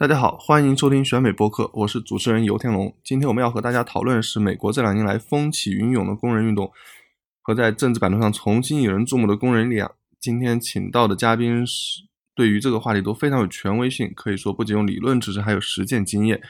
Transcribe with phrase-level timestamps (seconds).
[0.00, 2.96] 大家好，欢迎收听选美播客，我是主持人游天龙。
[3.04, 6.72] 今天我们要和大家讨论的是美国这两年来风起云涌的工人运动
[7.42, 9.92] 和在政治版图上重新引人注目的工人力量。
[10.18, 12.04] 今天请到的嘉宾是
[12.34, 16.40] 对于这个话题都非常有权威性，可以说不仅有理论知识，还有实践经验。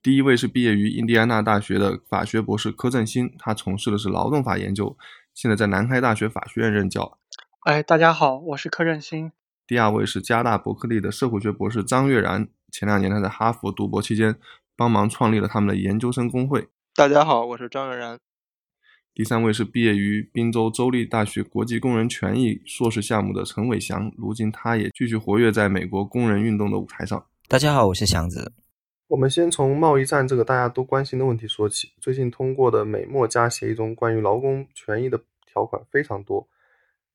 [0.00, 4.96] 第一位是毕业于印第安纳大学的法学博士柯振兴，他从事的是劳动法研究，
[5.34, 7.18] 现在在南开大学法学院任教。
[7.64, 9.32] 哎，大家好，我是柯振兴。
[9.66, 12.46] 第二位是加大伯克利的社会学博士张悦然。
[12.70, 14.36] 前两年他在哈佛读博期间，
[14.76, 16.68] 帮忙创立了他们的研究生工会。
[16.94, 18.18] 大家好，我是张悦然。
[19.12, 27.26] 第三位是毕业于宾州州立大学国际工人权益硕士项目的陈伟翔，如今他也继续活跃在美国工人运动的舞台上。
[27.48, 28.52] 大家好，我是祥子。
[29.08, 31.90] 我们先从贸易战这个大家都关心的问题说起。
[32.00, 36.48] 最近通过的美墨加协议中，关于劳工权益的条款非常多。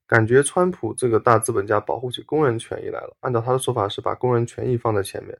[0.06, 3.16] 感觉川普这个大资本家保护起工人权益来了。
[3.20, 5.36] 按照他的说法是把工人权益放在前面。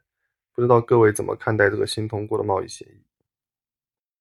[0.57, 3.05] 不知道各位怎么看待这个新通过的贸易协议？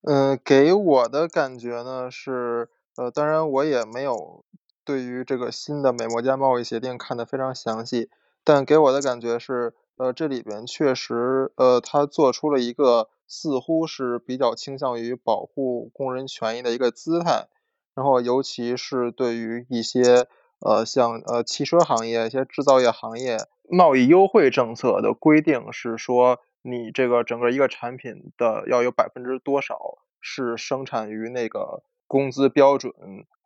[0.02, 4.44] 嗯，给我的感觉呢是，呃，当然我也没有
[4.84, 8.10] 对于这个新的美墨加贸易协定看得非常详细，
[8.44, 17.48] 但给我的感觉是，呃，这里边确实，呃，他做出了一个似乎是比较倾向于保护工人权益的一个姿态。
[17.96, 20.28] 然后，尤其是对于一些
[20.60, 23.38] 呃，像呃汽车行业、一些制造业行业，
[23.70, 29.78] 贸易优惠政策的规定是说，你这个整个一个产品的要有百分之多少
[30.22, 32.94] 是生产于那个工资标准，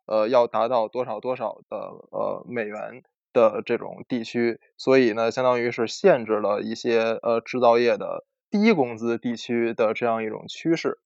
[0.06, 1.76] 呃，要达到多少多少的
[2.10, 3.02] 呃美元
[3.32, 10.98] 的这种地区，所以呢，相当于是限制了一些呃制造业的低工资地区的这样一种趋势。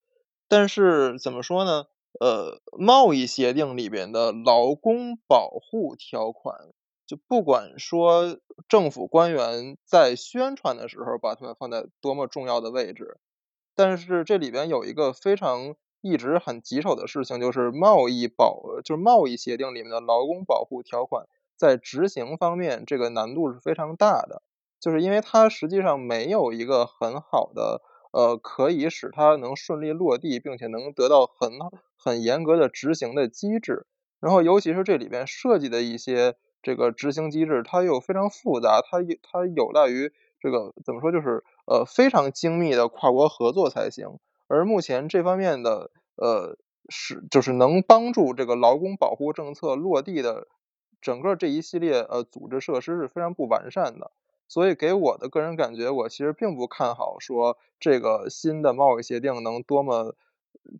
[0.48, 1.86] 但是怎么说呢？
[2.20, 6.72] 呃，贸易协定里边的劳工保护条款，
[7.06, 8.38] 就不管说
[8.68, 13.18] 政府官员在宣传的时候把它们放在多么重要的位置，
[13.74, 21.26] 但是这里边有一个非常一直很棘手的事情，就是贸易保，就是贸易协定里面的劳工保护条款
[21.56, 24.42] 在执行方面，这个难度是非常大的，
[24.78, 27.82] 就是因为它实际上没有一个很好的。
[28.14, 31.50] 呃，可以使它能顺利落地，并且能得到很
[31.96, 33.86] 很严格的执行的机制。
[34.20, 44.06] 然后，尤其是这里边设计的一些这个执行机制，它又非常复杂，它它有赖于这个怎么说，就是呃非常精密的跨国合作才行。
[44.46, 46.56] 而目前这方面的呃
[46.88, 50.46] 是就是能帮助这个劳工保护政策落地的
[51.00, 54.12] 整个这一系列呃组织设施是非常不完善的。
[54.48, 60.14] 所以给我的个人感觉，我其实并不看好说这个新的贸易协定能多么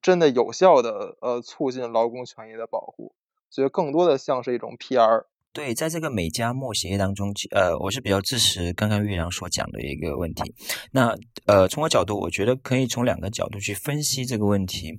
[0.01, 3.15] 真的有效的呃促进劳工权益的保护，
[3.51, 5.25] 所以更多的像是一种 PR。
[5.53, 10.53] 对，在这个美加墨协议当中，呃，我是比较支持刚刚岳阳所讲的一个问题。
[10.91, 11.15] 那
[11.47, 14.99] 呃，从我角度，我觉得可以从两个角度去分析这个问题。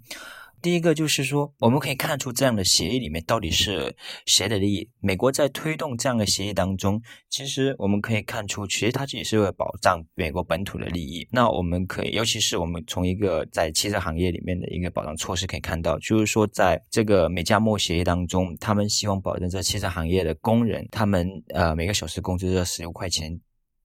[0.65, 3.95] 第一个就是说，我们可以看出这样的协议里面到底是
[4.25, 4.89] 谁的利益。
[4.99, 6.99] 美国在推动这样的协议当中，
[7.29, 11.27] 其实我们可以看出，其实它也是为了保障美国本土的利益。
[11.31, 23.39] 那我们可以，尤其是我们从一个在汽车行业里面的一个保障措施可以看到，就是说，在这个美加墨协议当中，他们希望保证这汽车行业的工人，他们呃每个小时工资在十六块钱，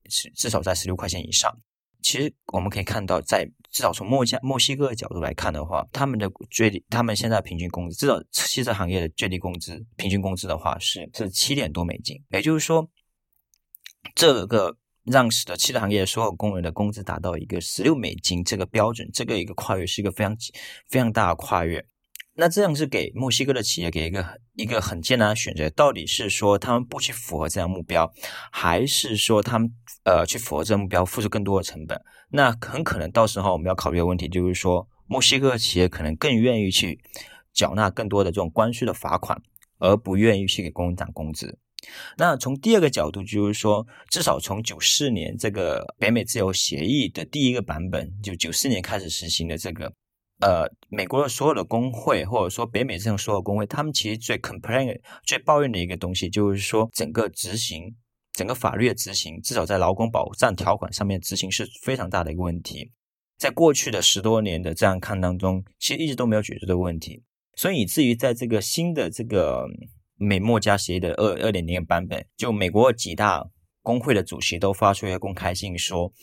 [0.09, 1.55] 至至少在十六块钱以上。
[2.01, 12.21] 其实我们可以看到，在至少从墨加墨西哥的角度来看的话，他们的最低，他们现在平均工资，至少汽车行业的最低工资平均工资的话是是七点多美金。
[12.29, 12.89] 也就是说，
[14.15, 20.35] 这个让使得汽车行业所有工人的工资达到一个十六美金这个标准，这个一个跨越是一个非常
[20.89, 21.85] 非常大的跨越。
[22.41, 28.11] 那这样是给墨西哥的企业给一个一个很艰难的选择，到底是说他们不去符合这样目标，
[28.51, 29.71] 还是说他们
[30.05, 32.01] 呃去符合这个目标，付出更多的成本？
[32.31, 36.99] 那很可能到时候我们要考虑的问题就是说，墨西哥企业可能更愿意去
[37.53, 39.39] 缴纳更多的这种关税的罚款，
[39.77, 41.59] 而不愿意去给工人涨工资。
[42.17, 49.93] 那从第二个角度就是说，至少从九四年这个北美自由协议的第一个版本，就九四年开始实行的这个。
[50.41, 57.95] 呃，美国的所有的工会，或者说北美这种所有工会，他们其实最 complain、最抱怨的一个东西，就是说整个执行。
[58.33, 62.89] 整个法律的执行，至少在劳工保障条款上面执行是非常大的一个问题。
[63.37, 67.21] 在过去的十多年的这样看当中，其实一直都没有解决这个问题，
[67.57, 69.65] 所以以至于在这个新的这个
[70.15, 73.43] 美墨加协议的二二点零版本，就美国几大
[73.81, 76.13] 工会的主席都发出一个公开信说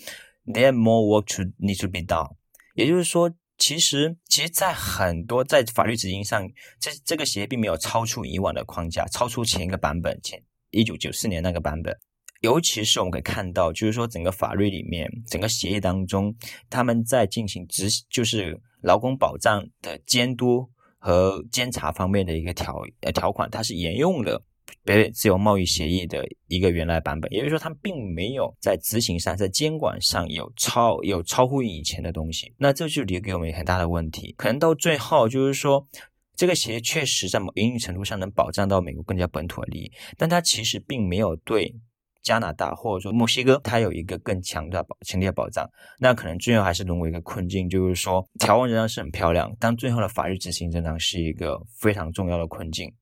[0.47, 2.31] ，There more work to need to be done。
[2.75, 6.49] 也就是说，其实其实，在很多在法律执行上，
[6.81, 10.41] 这这个协议并没有超出以往的框架，超出前一个版本前
[10.71, 11.95] 一九九四年那个版本。
[12.41, 16.33] 尤其是我们可以看到，就是说整个法律里面，整个协议当中，
[16.71, 24.41] 他们在进行执，就是劳工保障的监督和监察方面的一个条呃条款，它是沿用了
[24.89, 27.31] 北美自由贸易协议的一个原来版本。
[27.31, 32.51] 也就是说，他们并没有在执行上、在监管上有超有超乎以前的东西。
[32.57, 34.35] 那这就留给我们很大的问题。
[34.39, 35.87] 可能到最后，就是说
[36.35, 41.75] 这个协议确实在某一定程度上能保障到美国更加本土的利益，但它其实并没有对。
[42.21, 45.67] 加拿大或者说墨西哥，它有一个更强的保强烈保障，
[45.99, 52.93] 那可能最后还是沦为一个困境，就是说条文仍然是很漂亮，但最后的法律执行仍然是一个非常重要的困境。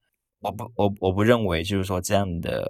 [0.46, 2.68] 我不我我不认为就是说这样的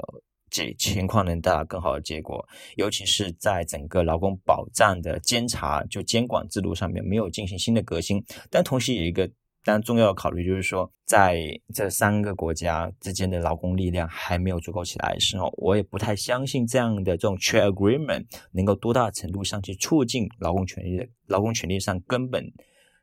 [0.50, 2.46] 这情况能带来更好的结果，
[2.76, 9.30] 尤其是在整个劳工保障的监察就监管制度上面没有进行新的革新，但同时有一个。
[9.68, 11.42] 但重要的考虑就是说，在
[11.74, 22.44] 这三个国家之间的劳工力量还没有足够起来的时候，我也不太相信这样的这种 trade agreement 能够多大程度上去促进劳工权利的劳工权利上根本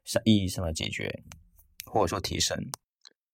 [0.05, 1.13] 上意义上的解决，
[1.83, 2.57] 或者说提升。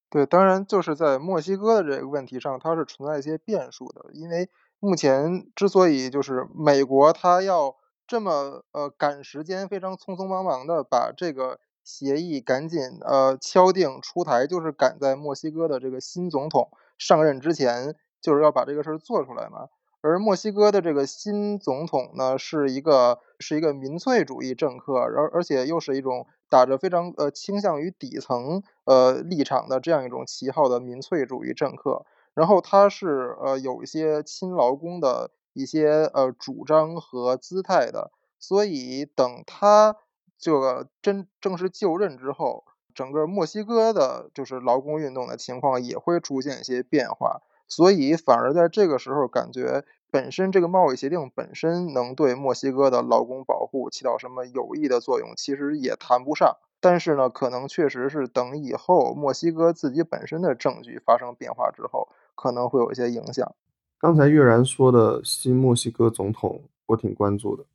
[0.10, 7.76] 对，当然就是在墨西哥的这个问题上，它是存在一些变数的，因为目前之所以就是美国它要
[8.08, 11.60] 这么呃赶时间，非常匆匆忙忙的把这个。
[11.82, 16.70] 协议赶紧呃敲定出台，就是赶在墨西哥的这个新总统
[17.00, 19.70] 上任之前，就是要把这个事儿做出来嘛。
[20.02, 32.06] 而墨西哥的这个新总统呢，是一个是一个民粹主义政客，而而且又是一种打着非常呃倾向于底层呃立场的这样一种旗号的民粹主义政客。
[32.34, 39.96] 然后他是呃有一些亲劳工的一些呃主张和姿态的，所以等他。
[40.42, 42.64] 这个真正式就任之后，
[42.96, 56.58] 整个墨西哥的就是劳工运动的情况也会出现一些变化，所以反而在这个时候感觉本身这个贸易协定本身能对墨西哥的劳工保护起到什么有益的作用，其实也谈不上。
[56.82, 63.54] 但是呢，可能确实是等以后墨西哥自己本身的政局发生变化之后，可能会有一些影响。
[64.00, 67.66] 刚才月然说的新墨西哥总统，我挺关注的。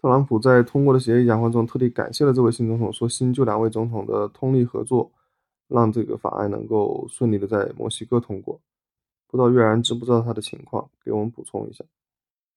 [0.00, 5.12] 特朗普在通过的协议讲话中，特地感谢了这位新总统，说新旧两位总统的通力合作，
[5.68, 8.58] 让这个法案能够顺利的在墨西哥通过。
[9.32, 11.82] 不知道岳然知不知道他的情况，给我们补充一下。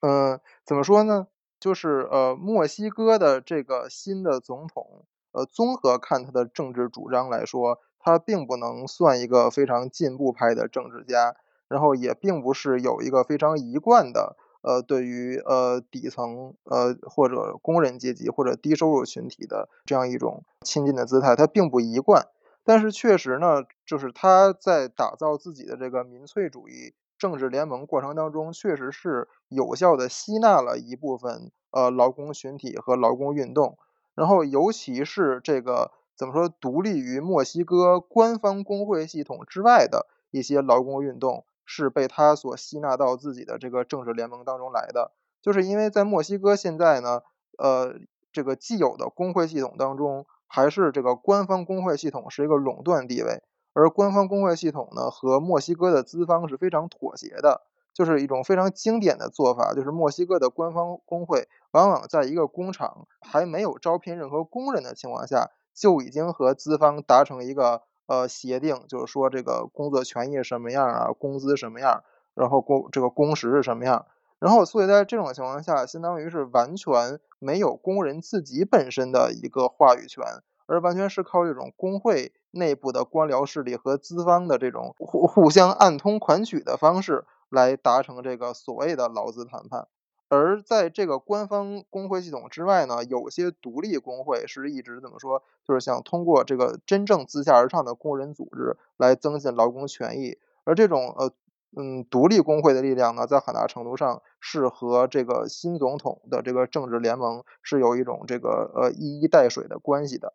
[0.01, 1.27] 呃，怎么说呢？
[1.57, 11.38] 就是呃，墨西哥的这个新的总统，呃，综合看他的政治主张来说，他并不能算一个非常进步派的政治家，
[11.69, 14.36] 然后也并不是有一个非常一贯的。
[14.62, 22.27] 呃，对于呃底层呃或者工人阶级或者低收入群体的这样一种亲近的姿态，他并不一贯。
[22.63, 33.77] 但是确实呢，就是他在打造自己的这个民粹主义政治联盟过程当中，确实是有效的吸纳了一部分呃劳工群体和劳工运动。
[34.15, 41.46] 然后尤其是这个怎么说，独立于墨西哥官方工会系统之外的一些劳工运动。
[41.68, 47.24] 是被他所吸纳到自己的这个政治联盟当中来的，就是因为在墨西哥现在呢，
[47.58, 47.96] 呃，
[48.32, 53.42] 这个既有的工会系统当中，还是这个官方工会系统是一个垄断地位，
[53.75, 57.62] 而官方工会系统呢和墨西哥的资方是非常妥协的，
[57.94, 67.84] 就是一种非常经典的做法，就是墨西哥的官方工会往往在一个工厂还没有招聘任何工人的情况下，就已经和资方达成一个。
[68.08, 72.03] 呃，协定就是说这个工作权益什么样啊，工资什么样，
[72.36, 74.05] 然后工这个工时是什么样，
[74.38, 80.24] 然后所以在这种情况下，相当于是完全没有工人自己本身的一个话语权，
[80.67, 89.88] 而完全是靠这种工会内部的官僚势力和资方的这种互互相暗通款曲的方式来达成这个所谓的劳资谈判。
[90.28, 100.40] 而在这个官方工会系统之外呢，有些独立工会是一直怎么说，就是想通过这个真正自下而上的工人组织来增进劳工权益。
[100.64, 101.32] 而这种呃
[101.78, 110.34] 嗯独立工会的力量呢，在很大程度上是和这个新总统的这个政治联盟是有一种这个呃一衣带水的关系的。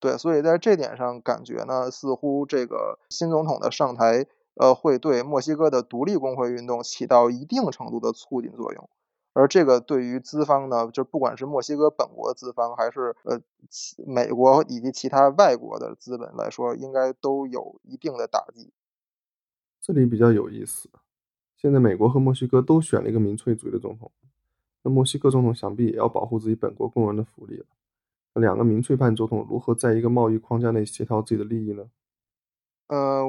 [0.00, 4.26] 对，所以在这点上感觉呢，似乎这个新总统的上台。
[4.60, 8.90] 呃，会对墨西哥的独立工会运动起到一定程度的促进作用。
[9.32, 13.40] 而这个对于资方呢，就不管是墨西哥本国资方，还是呃
[14.04, 18.72] 美国以及其他外国的资本来说，应该都有一定的打击。
[19.80, 20.88] 这里比较有意思，
[21.56, 24.10] 现在美国和墨西哥都选了一个民粹主义的总统，
[24.82, 27.66] 那墨西哥总统想必也要保护自己本国工人的福利了。
[28.38, 31.84] 两个民粹派总统如何在一个贸易框架内协调自己的利益呢？
[32.88, 33.24] 呃，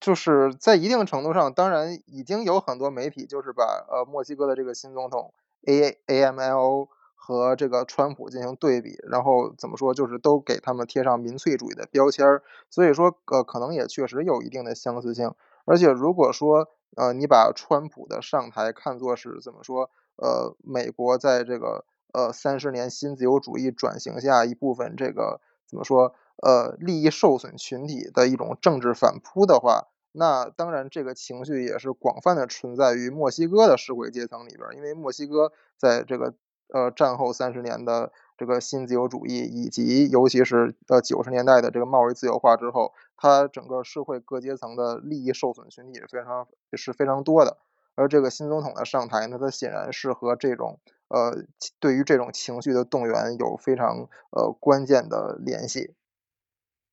[0.00, 5.32] 就是在一定程度上，当然已经有很多媒体就是把呃墨西哥的这个新总统
[5.66, 15.32] A A M L O 和这个川普进行对比，然后怎么说，就是都给他们贴上民粹主义的标签儿，所以说呃可能也确实有一定的相似性。
[15.64, 26.14] 而且如果说呃你把川普的上台看作是怎么说，呃美国在这个呃三十年新自由主义转型下一部分这个怎么说？
[26.42, 36.34] 呃，利益受损群体的一种政治反扑的话，那当然这个情绪也是广泛的存在于墨西哥的社会阶层里边，因为墨西哥在这个
[36.72, 47.58] 呃战后三十年的这个新自由主义，以及尤其是呃九十年代的这个贸易自由化之后，它整个社会各阶层的利益受损群体是非常是非常多的，
[47.94, 50.80] 而这个新总统的上台呢，它显然是和这种
[51.14, 51.44] 呃
[51.78, 55.94] 对于这种情绪的动员有非常呃关键的联系。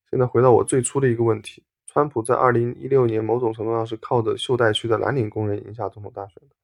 [0.08, 6.54] 现在回到我最初的一个问题：川普在二零一六年某种程度上是靠着袖带区的蓝领工人赢下总统大选的。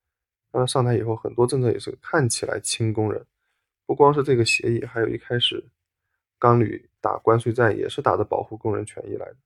[0.53, 3.27] 那上台以后，很多政策也是看起来亲工人，
[3.87, 5.65] 不光是这个协议，还有一开始
[6.39, 9.37] 钢铝打关税战也是打着保护工人权益来的。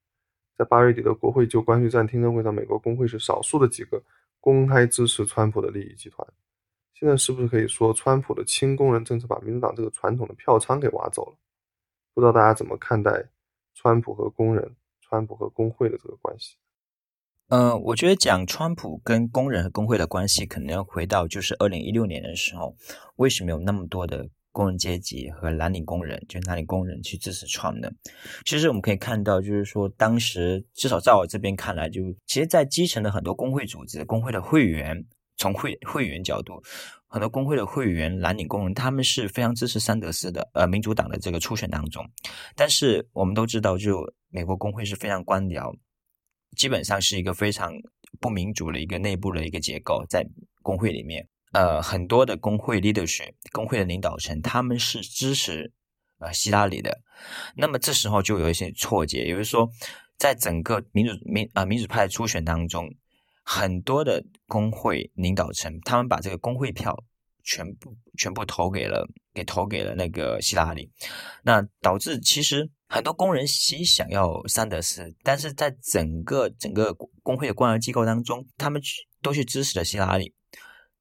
[0.56, 4.02] 在八月底的国会就关税战听证会上，美国工会是少数的几个
[4.38, 6.26] 公开支持川普的利益集团。
[7.02, 11.36] 现在是不是可以说，川普的亲工人政策把民主党这个传统的票仓给挖走了？
[12.14, 13.28] 不知道大家怎么看待？
[13.74, 16.54] 川普和工人、川普和工会的这个关系，
[17.48, 22.76] 嗯，我觉得讲川普跟工人和工会的关系，可能要回到就是二零一六年的时候，
[23.16, 27.90] 为什么有那么多的工人阶级和蓝领工人，就是蓝领工人去支持川呢？
[28.44, 35.04] 其实我们可以看到，就是说当时至少在我这边看来，就其实，在基层的很多工会组织、工会的会员，
[35.36, 36.62] 从会会员角度。
[37.06, 42.02] 很多工会的会员、蓝领工人，他们是非常支持桑德斯的，呃，民主党的这个初选当中。
[42.56, 45.76] 但是我们都知道，就美国工会是非常官僚，
[46.56, 47.70] 基本上是一个非常
[48.18, 50.26] 不民主的一个内部的一个结构，在
[50.62, 55.70] 工会里面，呃，很多的工会 leadership，工会的领导层，他们是支持
[56.18, 56.98] 呃希拉里的。
[57.54, 59.68] 那么这时候就有一些错觉，也就是说，
[60.16, 62.90] 在整个民主民啊民主派初选当中。
[63.42, 66.96] 很多的工会领导层，他们把这个工会票
[67.42, 70.90] 全部全部投给了，给投给了那个希拉里，
[71.42, 78.80] 那导致其实很多工人其实想要桑德斯，但是在整个整个工会的官僚机构当中，他们
[79.20, 80.32] 都去支持了希拉里。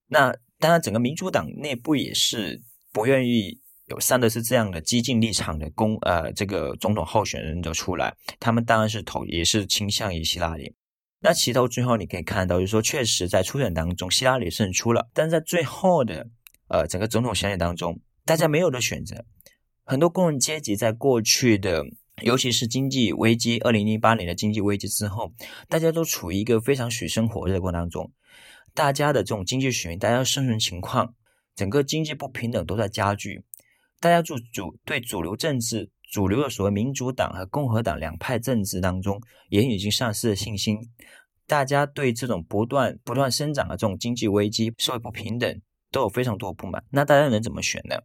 [0.07, 10.73] 那当然，整个民主党内部也是不愿意有桑德斯这样的激进立场的公呃这个总统候选人的出来，他们当然是投也是倾向于希拉里。
[11.23, 16.27] 那其实最后你可以看到，就是说，确实在初选当中，希拉里胜出了，但在最后的
[16.67, 19.23] 呃整个总统选举当中，大家没有的选择。
[19.83, 21.85] 很多工人阶级在过去的，
[22.23, 25.31] 尤其是经济危机，二零零八年的经济危机之后，
[25.69, 28.11] 大家都处于一个非常水深火热的过程当中，
[28.73, 31.13] 大家的这种经济水平，大家的生存情况，
[31.55, 33.43] 整个经济不平等都在加剧，
[33.99, 35.91] 大家就主对主流政治。
[36.11, 40.77] 主流的所谓民主党和共和党两派政治当中，也已经丧失了信心。
[41.47, 46.83] 大家对这种不断不断生长的这种经济危机、社会不平等都有非常多的不满。
[46.89, 47.95] 那大家能怎么选呢？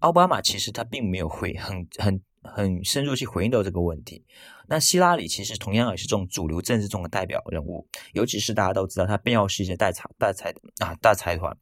[0.00, 4.22] 奥巴马其实他并没有回很很很深入去回应到这个问题。
[4.66, 11.56] 那希拉里其实同样也是这种主流政治中的代表人物，尤其是大家都知道他便要是一些大财大财啊大财团。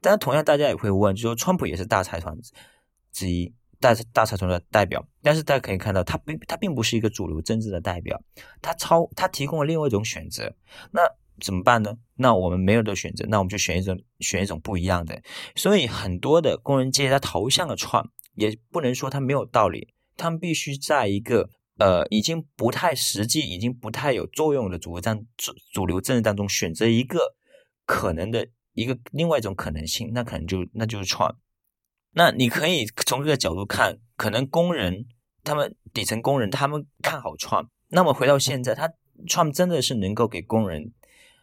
[0.00, 2.36] 但同样大家也会问，就说川普也是大财团
[3.12, 3.52] 之一。
[3.82, 8.22] 大大财团的代表，但是大家可以看到，他并他并不是一个主流政治的代表，
[8.62, 10.54] 他超他提供了另外一种选择，
[10.92, 11.02] 那
[11.40, 11.96] 怎么办呢？
[12.14, 15.20] 那我们没有的选择，那我们就选一种选一种不一样的。
[15.56, 27.18] 所以很多的工人阶级他投向了创，也不能说他没有道理，他们必须在一个呃已经不太实际、已经不太有作用的主流战主主流政治当中选择一个
[27.84, 31.36] 可能的一个另外一种可能性，那可能就那就是创。
[32.14, 35.06] 那你可以从这个角度看，可能工人
[35.42, 38.90] 他们底层工人他们看好创，那么回到现在，他
[39.26, 40.92] 创真的是能够给工人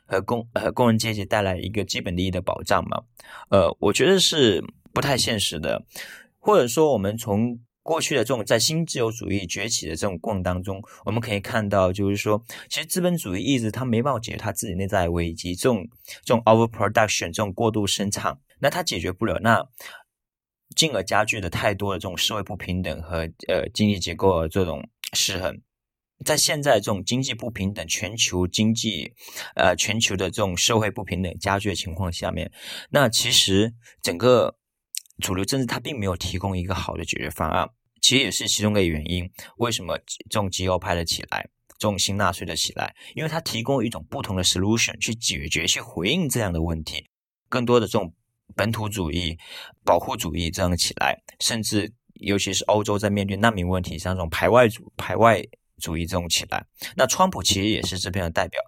[0.06, 3.02] 和工呃工人阶级带来一个基本利益的保障吗？
[3.50, 5.84] 呃，我觉得是不太现实的。
[6.38, 15.86] 或者说，我们从过去的这种在新自由主义崛起的这种过程当中，我们可以看到，就是说，其实资本主义一直它没办法解决它自己内在危机，这种
[16.24, 19.62] 这种 overproduction 这种过度生产，那它解决不了，那
[20.76, 25.62] 进而加剧了太多的这种社会不平等和呃经济结构的这种失衡。
[26.26, 29.14] 在现在这种经济不平等、全球经济
[29.56, 32.52] 呃全球的这种社会不平等加剧的情况下面，
[32.90, 34.56] 那其实整个。
[35.22, 37.68] 主流政治它并没有提供一个好的解决方案，
[38.02, 39.30] 其实也是其中的原因。
[39.58, 39.98] 为什么
[40.30, 41.46] 这种极右派的起来，
[41.78, 42.96] 这种新纳粹的起来？
[43.16, 47.06] 因为它提供一种不同的 solution 去解决、去回应这样的问题。
[47.50, 48.14] 更多的这种
[48.56, 49.38] 本土主义、
[49.84, 55.44] 保护主义这样起来，甚至尤其是欧洲在面对难民问题像这种排外主、排外
[55.78, 56.66] 主义这种起来，
[56.96, 58.60] 那川普其实也是这边的代表。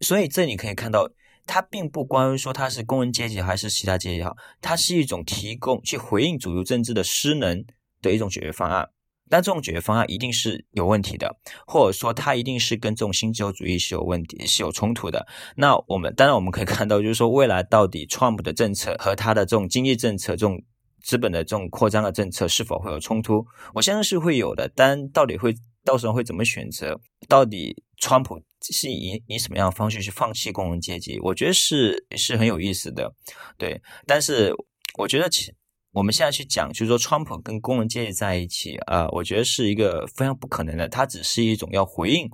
[0.00, 1.10] 所以这你可以看到。
[1.46, 7.64] 它并不光于说它是工人阶级还是其他阶级哈，它是一种提供去回应主流政治的失能
[8.00, 8.88] 的一种解决方案。
[9.30, 11.34] 但这种解决方案一定是有问题的，
[11.66, 15.26] 或者说它一定是跟这种新自由主义是有问题、是有冲突的。
[15.56, 20.60] 那我们当然我们可以看到，就是说未来到底 Trump 的政策和他的这种经济政策、这种
[21.02, 23.46] 资本的这种扩张的政策是否会有冲突？
[23.72, 27.00] 我相信是会有的，但到底会到时候会怎么选择？
[27.28, 28.42] 到底川普？
[28.62, 31.18] 是以以什么样的方式去放弃工人阶级？
[31.20, 33.10] 我觉得是是很有意思的，
[33.56, 33.80] 对。
[34.06, 34.52] 但是
[34.98, 35.50] 我觉得，其
[35.92, 40.88] 我们现在去讲，就是说，川普跟工人阶级在一起，呃，我觉得是一个非常不可能的。
[40.88, 42.30] 他只是一种要回应，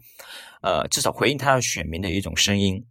[0.62, 2.84] 呃，至少回应他的选民的一种声音。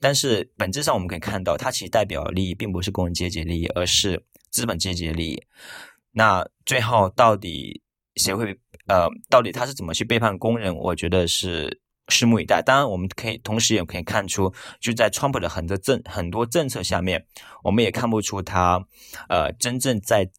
[0.00, 5.42] 但是本质上，我们可以看到，他其实代表的利益并不是工人阶级利益，而是资本阶级的利益。
[6.12, 7.82] 那最后到底
[8.16, 8.58] 谁会？
[8.86, 10.74] 呃，到底他是怎么去背叛工人？
[10.74, 11.80] 我觉得是。
[12.08, 12.62] 拭目以待。
[12.62, 17.26] 当然，我们可以同时也可以看出，就在川普的很多政很多政策下面，
[17.62, 18.86] 我们也看不出他
[19.28, 20.30] 呃真正在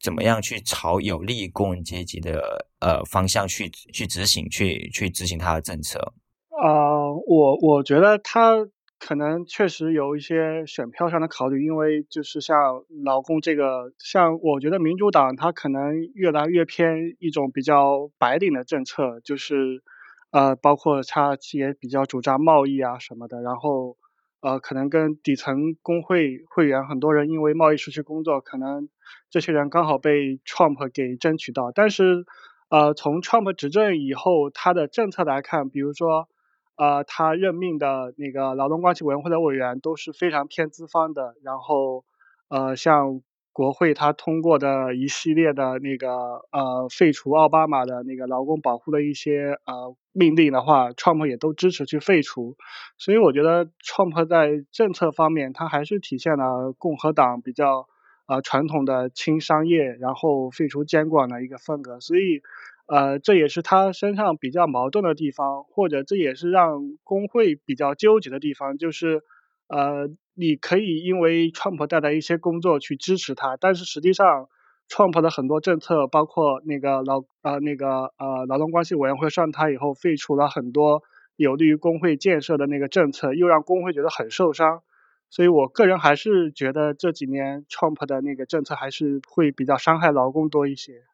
[0.00, 6.14] 怎么样去朝有利工人阶级的呃方向去去执行，去去执行他的政策。
[6.48, 8.66] 啊，我我觉得他
[8.98, 12.56] 可能确实有一些选票上的考虑，因为就是像
[13.04, 19.82] 劳工这个，像我觉得民主党他可能越来越偏一种比较白领的政策，就是。
[20.30, 23.96] 呃，包括他也比较主张贸易啊什么的，然后，
[24.40, 28.88] 呃，可能跟底层工会会员很多人因为贸易失去工作，可能
[29.30, 31.72] 这些人刚好被 Trump 给争取到。
[31.72, 32.24] 但是，
[32.68, 36.28] 呃，从 Trump 执政以后，他的政策来看，比如说，
[36.76, 42.04] 呃，他任命的那个劳动关系委员会的委员都是非常偏资方的，然后，
[42.48, 43.22] 呃，像。
[43.52, 46.08] 国会他通过的一系列的那个
[46.52, 52.56] 呃废除奥巴马的那个劳工保护的一些呃命令的话，Trump 也都支持去废除，
[52.98, 57.86] 所以我觉得 Trump 在政策方面，他还是体现了共和党比较
[58.26, 62.42] 呃传统的轻商业，然后废除监管的一个风格，所以
[62.86, 69.22] 呃这也是他身上比较矛盾的地方，或者这也是让工会比较纠结的地方，就是
[69.68, 70.08] 呃。
[70.34, 74.48] 你可以因为 Trump 带来一些工作去支持他，但是实际上
[74.90, 81.02] ，Trump 的很多政策，包括那个劳呃那个呃劳动关系委员会上台以后，废除了很多
[81.36, 84.82] 有利于工会建设的那个政策，又让工会觉得很受伤。
[85.30, 91.04] 所以我个人还是觉得这几年 Trump 的那个政策还是会比较伤害劳工多一些。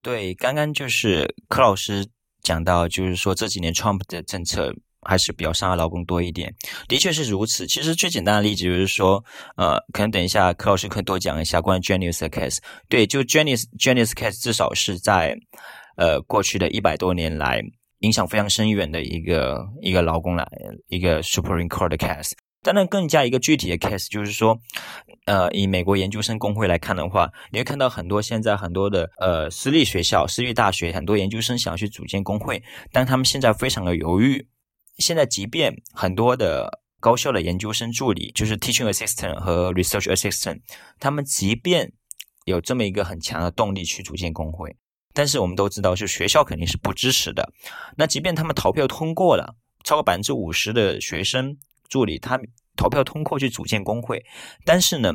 [0.00, 2.06] 对，刚刚就是柯老师
[2.40, 4.74] 讲到，就是说这几年 Trump 的政策。
[5.02, 6.54] 还是比较伤害劳工多一点，
[6.88, 7.66] 的确是如此。
[7.66, 9.24] 其实最简单的例子就是说，
[9.56, 12.58] 呃，可能等一下柯老师可以多讲一下关于 Janice 的 case。
[12.88, 15.36] 对，就 Janice Janice case，至少是在
[15.96, 17.62] 呃过去的一百多年来
[18.00, 20.46] 影响非常深远的一个一个劳工来
[20.88, 22.32] 一个 Supreme Court 的 case。
[22.64, 24.56] 当然，更加一个具体的 case 就是说，
[25.24, 32.62] 呃，以美国研究生工会来看的话，你会看到很多现在很多的呃私立学校、私立大学，很多研究生想要去组建工会，
[32.92, 34.46] 但他们现在非常的犹豫。
[34.98, 40.60] 现在，即便很多的高校的研究生助理，就是 teaching assistant 和 research assistant，
[41.00, 41.92] 他们即便
[42.44, 44.76] 有这么一个很强的动力去组建工会，
[45.12, 47.52] 但是我们都知道，是学校肯定是不支持的。
[47.96, 51.56] 那即便他们投票通过了，超过百分之五十的学生
[51.88, 52.38] 助理，他
[52.76, 54.24] 投票通过去组建工会，
[54.64, 55.12] 但是呢，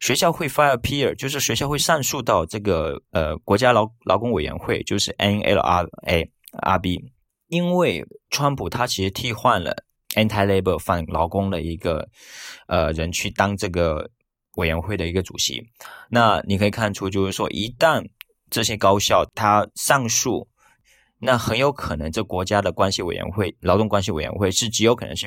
[0.00, 7.12] 学校会 file peer，就是学校会上诉到这个呃国家劳劳工委员会，就是 NLRA RB。
[7.48, 9.84] 因为川普他其实替换了
[10.14, 12.08] anti-labor 反劳工的一个
[12.66, 14.10] 呃人去当这个
[14.56, 15.62] 委员会的一个主席，
[16.10, 18.06] 那你可以看出，就是说一旦
[18.50, 20.48] 这些高校他上诉，
[21.20, 25.26] 那很有可能这国家的关系委员会、劳动关系委员会是极有可能是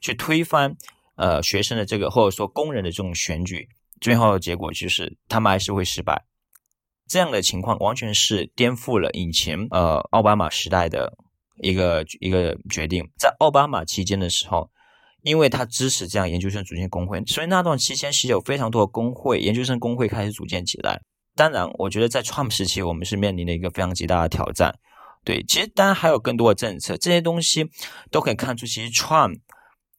[0.00, 0.74] 去推翻
[1.16, 3.68] 呃学生的这个或者说工人的这种选举，
[4.00, 6.24] 最后的结果就是他们还是会失败。
[7.08, 11.12] 这样的情况完全是颠覆了以前呃奥巴马时代的
[11.58, 13.04] 一个一个决定。
[13.18, 14.70] 在奥巴马期间的时候，
[15.22, 21.00] 因为他支持这样研究生组建工会，所以那段期间是有非常多的工会研究生工会开始组建起来。
[21.34, 24.74] 当然，我觉得在 Trump 时期，我们是面临的一个非常极大的挑战。
[25.24, 27.64] 对，其实当然还有更多的政策，这些东西
[28.10, 29.38] 都可以看出，其实 Trump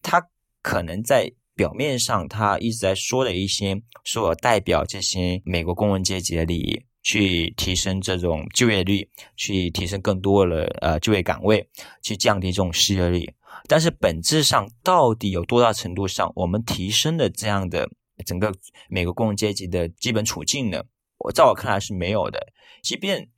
[0.01, 0.21] 他
[0.61, 11.69] 可能在表面上他一直在说的一些，说代表这些美国工人阶级的利益，去提升这种就业率，去提升更多的呃就业岗位，
[12.01, 13.31] 去降低这种失业率。
[13.67, 17.87] 但是本质上，到底有多大程度上我们提升了这样的
[18.25, 18.51] 整个
[18.89, 20.83] 美国工人阶级的基本处境呢？
[21.19, 22.47] 我在我看来是没有的，
[22.81, 23.29] 即便。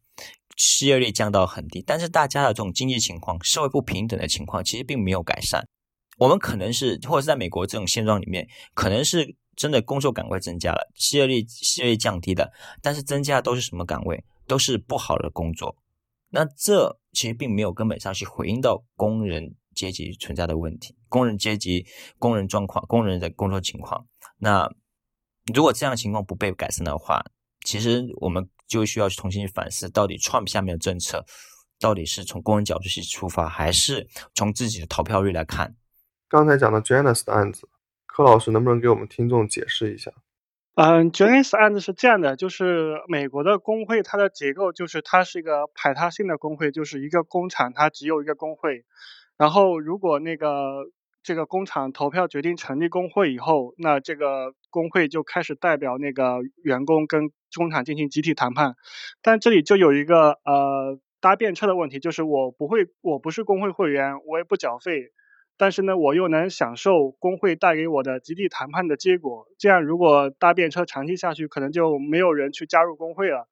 [0.58, 5.68] 失业率降到很低，但是大家的这种经济情况、社会不平等的情况其实并没有改善。
[6.18, 14.24] 我们可能是，或者是在美国这种现状里面，可能是真的工作岗位增加了，失业率失业率降低的，但是增加的都是什么岗位？
[14.48, 15.76] 都是不好的工作。
[16.30, 21.86] 那这其实并没有根本上去回应到工人阶级存在的问题，工人阶级、
[22.20, 24.06] 工人状况、工人的工作情况。
[24.38, 24.70] 那
[25.54, 27.24] 如果这样的情况不被改善的话，
[27.64, 28.50] 其实我们。
[28.68, 31.24] 就需要重新去反思，到底 Trump 下面的政策，
[31.80, 35.76] 到底是从工人角度去出发，还是从自己的投票率来看？
[36.28, 37.70] 刚才讲的 Janice 的案子，
[38.16, 40.12] 柯老师能不能给我们听众解释一下？
[40.76, 48.86] 嗯，Janice 案子是这样的，就是美国的工会它的结构就是它是一个排他性的工会，就是一个工厂它只有一个工会，
[49.38, 50.92] 然后如果那个。
[51.28, 58.76] 这个工厂投票决定成立工会以后，那这个工会就开始代表那个员工跟工厂进行集体谈判。
[59.24, 65.14] 但这里就有一个呃搭便车的问题，就是我不会，我不是工会会员，我也不缴费，
[65.58, 69.48] 但是呢，我又能享受工会带给我的集体谈判的结果。
[69.58, 73.48] 这样如果搭便车长期下去，可能就没有人去加入工会了。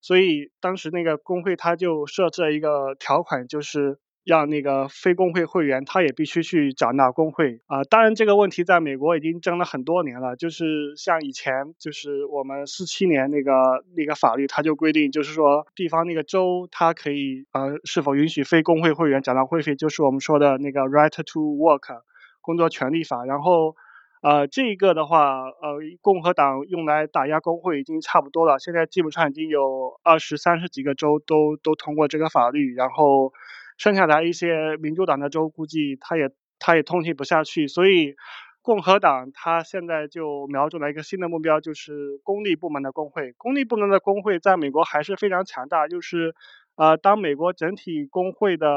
[0.00, 3.98] 所以当时那个工会他就设置了一个条款，就是。
[4.28, 7.82] 让那个非工会会员，他也必须去缴纳工会啊。
[7.84, 10.36] 当然，这个问题在美国已经争了很多年了。
[10.36, 22.02] 就是像以前，就是我们四七年那个那个法律，它就规定，就是说地方那个州，它可以呃是否允许非工会会员缴纳会费，就是我们说的那个 Right to Work
[22.42, 23.24] 工作权利法。
[23.24, 23.76] 然后
[24.20, 28.58] 呃这一个的话，呃共和党用来打压工会已经差不多了。
[28.58, 33.32] 现在基本上已经有二十三十几个州都都通过这个法律，然后。
[33.78, 38.16] 剩下来一些民主党的州，估计他也他也通气不下去，所以
[38.60, 43.32] 共和党他现在就瞄准了一个新的目标，就是公立部门的工会。
[43.38, 46.34] 公立部门的工会在美国还是非常强大，就是
[46.76, 48.68] 呃，当美国整体工会的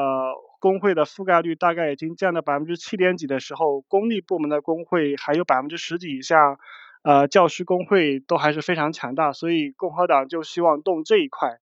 [0.59, 6.57] 工会的覆盖率大概已经降到百分之七点几的时候，公立部门的工会还有百分之十几以下，
[7.03, 11.57] 呃，教师工会都还是非常强大，所以共和党就希望动这一块。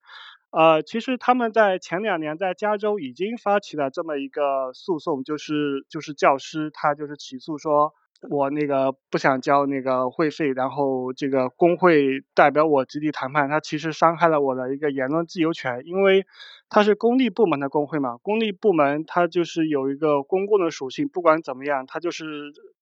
[0.51, 7.93] 呃，其实他们在前两年在加州已经发起了这么一个诉讼，就是就是教师他就是起诉说，
[8.31, 16.25] 我那个不想交那个会费，然后这个工会代表我集体谈判，他其实伤害了我的一个言论自由权，因为
[16.67, 22.25] 他是公立部门的工会嘛，公立部门它就是有一个公共的属性，不管怎么样，它就是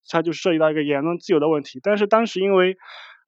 [0.10, 2.78] 它就涉及到一个言论自由的问题，但是当时因为。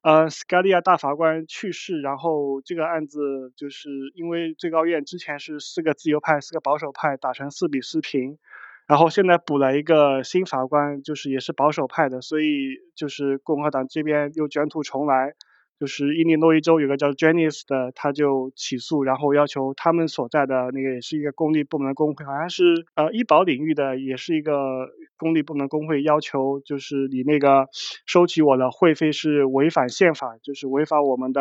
[0.02, 8.38] 呃，斯卡利亚大法官去世，然后这个案子就是因为最高院之前是四个自由派、四个保守派打成四比四平，
[8.86, 15.34] 然后现在补了一个新法官，就是也是保守派的，所以就是共和党这边又卷土重来。
[15.80, 27.66] 就是伊利诺伊州有个叫 Janice 的，他就起诉，然后要求他们所在的那个也是一个公立部门的工会，好像是呃医保领域的，也是一个公立部门工会，要求就是你那个
[28.04, 31.40] 收取我的会费是违反宪法，就是违反我们的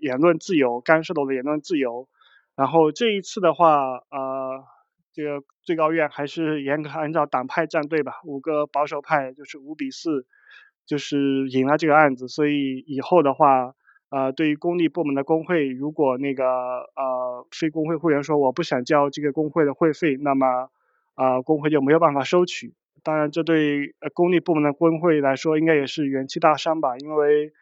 [0.00, 2.06] 言论自由，干涉了我的言论自由。
[2.54, 4.62] 然后这一次的话，呃，
[5.12, 10.26] 这个最高院还是严格按照党派站队吧，五个保守派就是五比四，
[10.86, 13.74] 就是赢了这个案子，所以以后的话。
[14.10, 20.68] 呃，对于公立部门的工会，如果那个呃非工会会员说我不想交这个工会的会费，那么
[21.14, 22.74] 啊工会就没有办法收取。
[23.02, 27.52] 当然，这对公立部门的工会来说应该也是元气大伤吧，因为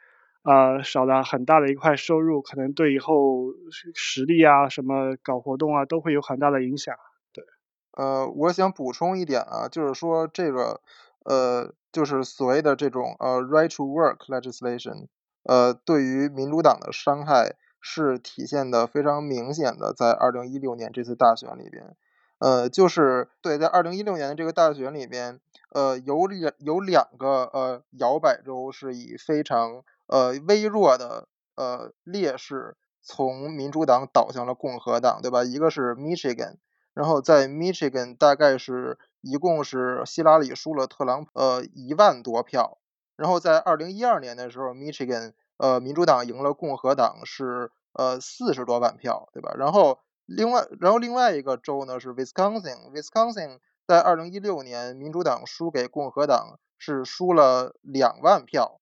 [0.42, 3.52] 呃少了很大的一块收入，可能对以后
[3.94, 6.96] 实力啊什么搞活动啊都会有很大的影响。
[7.32, 7.44] 对，
[7.92, 10.80] 呃，我想补充一点啊，就是说这个
[11.24, 15.08] 呃就是所谓的这种呃 right to work legislation。
[15.48, 21.96] 呃，对于民主党的伤害是体现的非常明显的，在二零一六年这次大选里边，
[22.38, 35.44] 呃，就是对，在二零一六年的这个大选里边，呃，有两有两个呃摇摆州是以非常呃微弱的呃劣势从民主党倒向了共和党，对吧？
[35.44, 36.56] 一个是 Michigan，
[36.92, 42.76] 然后在 Michigan 大概是一共是希拉里输了特朗普呃一万多票，
[43.18, 49.52] 然后在二零一二年的时候，Michigan 呃民主党赢了共和党是呃四十多万票，对吧？
[49.58, 58.80] 然后另外然后另外一个州呢是 Wisconsin，Wisconsin 在二零一六年民主党输给共和党是输了两万票。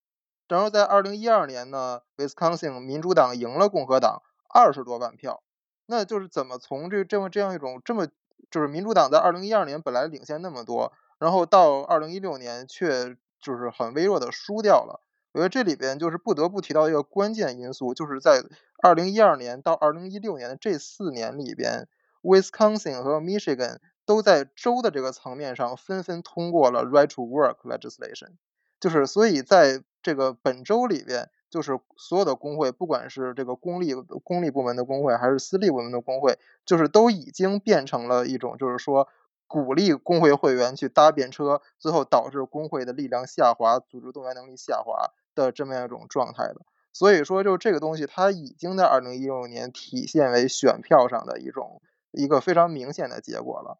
[0.49, 5.43] 然后在二零一二年呢，Wisconsin 民主党赢了共和党二十多万票，
[5.87, 8.07] 那就是怎么从这这么这样一种这么
[8.51, 13.17] 就是民主党在二零一二年本来领先那么多，然后到二零一六年却
[13.47, 15.01] 就是很微弱的输掉了。
[15.31, 18.43] 我觉得这里边就是不得不提到一个关键因素，就是在
[18.83, 21.87] 二零一二年到二零一六年的这四年里边
[22.23, 28.33] ，Wisconsin 和 Michigan 都在州的这个层面上纷纷通过了 Right to Work legislation，
[28.81, 39.07] 就是所以在这个本周里边，就是所有的工会，不管是这个公立公立部门的工会，还是私立部门的工会，就是都已经变成了一种，就是说
[39.47, 46.57] 鼓励工会会员去搭便车，最后导致工会的力量下滑，组织动员能力下滑的这么样一种状态的。
[46.93, 53.79] 所以说，就这个东西，它已经在二零一六年体现为选票上的一种一个非常明显的结果了。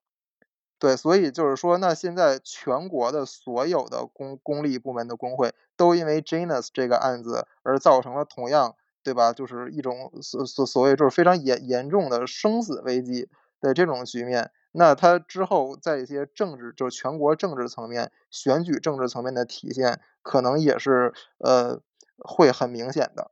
[0.79, 9.33] 对，所以就是说，那现在全国的所有的公公立部门的工会都因为 Janus 这个案子而造成了同样，对吧？
[9.33, 13.31] 就是一种所所所谓就是非常严严重的生死危机
[13.63, 14.53] 的这种局面。
[14.77, 21.81] 那它之后在一些政治，就是全国政治层面、选举政治层面的体现，可能也是呃
[22.19, 23.31] 会很明显的。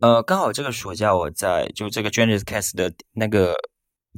[0.00, 3.54] 呃，刚好这个暑假我在就这个 Janus Case 的那个。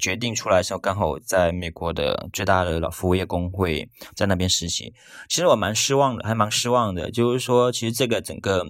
[0.01, 4.95] 决定出来的时候，刚好在美国的最大的老服务业工会在那边实习。
[5.29, 7.11] 其实我蛮失望的，还蛮失望的。
[7.11, 8.65] 就是说，其实这个整个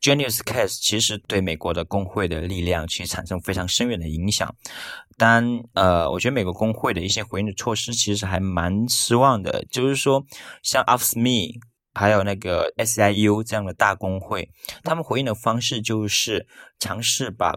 [0.00, 4.54] Genius Case 其实对美国的工会的力量其实产生非常深远的影响。
[5.16, 9.64] 但呃，我觉得美国工会的一些回应的措施其实还蛮失望的。
[9.70, 10.24] 就是说，
[10.62, 11.58] 像 a f s m e
[11.94, 14.50] 还有那个 SIU 这样的大工会，
[14.82, 16.46] 他们回应的方式就是
[16.78, 17.54] 尝试把。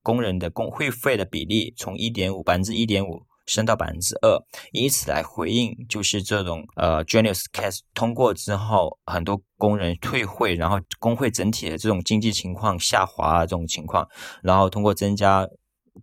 [0.00, 4.38] 工人的工会费的比例从一点五百分之一点五升到百分之二，
[4.72, 14.06] 以此来回应就是这种呃 Genius Case 通过之后，很多工人退会，然后工会整体的这种经济情况下滑这种情况，
[14.42, 15.48] 然后通过增加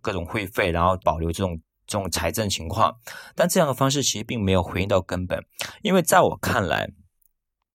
[0.02, 2.94] 各种会费，然后保留这种这种财政情况，
[3.34, 5.42] 但这样的方式其实并没有回应到根本，
[5.82, 6.90] 因为在我看来，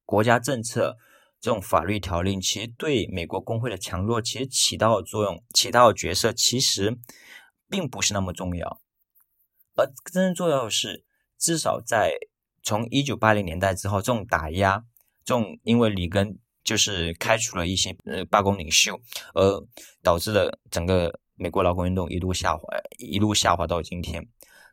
[0.06, 0.98] 国家政策。
[1.44, 6.96] 这种法律条令其实对美国工会的强弱其实起到的作用、起到的角色其实
[7.68, 8.80] 并不是那么重要，
[9.82, 11.04] 而真正重要的是，
[11.38, 12.14] 至少在
[12.62, 14.86] 从一九八零年代之后，这种打压、
[15.26, 19.00] 这种因为里根就是开除了一些呃罢工领袖，
[19.34, 19.68] 而
[20.04, 22.64] 导致了整个美国劳工运动一路下滑，
[23.00, 24.28] 一路下滑到今天。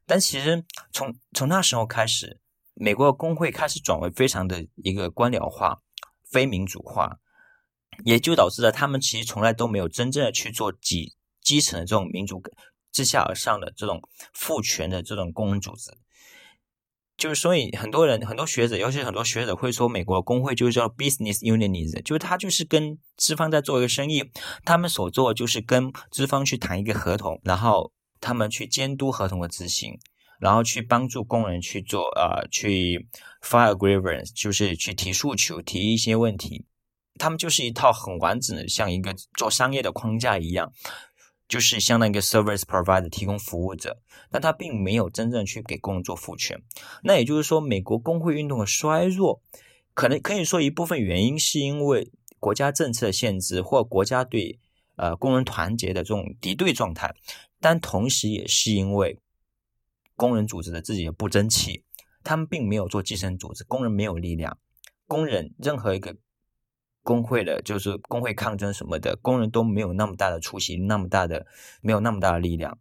[0.07, 2.41] 但其实从从那时候开始，
[2.75, 5.81] 美国的工会开始转为非常的一个官僚化。
[6.31, 7.21] 非民主化，
[8.05, 12.39] 也就导致了他们其实从来都没有真正的去做基基层的这种民主
[12.99, 15.97] 自下而上的这种赋权的这种工人组织。
[17.17, 24.25] 就是所以很多人很多学者，尤其很多学者会说，美国工会就是叫 business unionism，就是他就是跟资方在做一个生意，
[24.65, 29.99] 他们所做就是跟资方去谈一个合同，然后他们去监督合同的执行。
[30.41, 33.09] 然后去帮助工人去做呃，去
[33.43, 36.65] file grievance，就是去提诉求、提一些问题。
[37.19, 40.73] 他们就是一套很完整的，像一个做商业的框架一样，
[41.49, 44.01] 就是相当于一个 service provider 提供服务者。
[44.31, 46.63] 但他并没有真正去给工人做赋权。
[47.03, 49.43] 那也就是说，美国工会运动的衰弱，
[49.95, 54.61] 可能可以说一部分原因是因为国家政策限制，或国家对
[54.97, 57.15] 呃工人团结的这种敌对状态。
[57.59, 59.19] 但同时也是因为。
[60.17, 61.85] 工人组织的自己的不争气，
[62.25, 64.59] 他们并没有做基层组织，工人没有力量，
[65.07, 66.17] 工人任何一个
[67.09, 71.47] 工会的，就是工会抗争什么的，工人都没有那么大的出席，那么大的
[71.81, 72.79] 没有那么大的力量。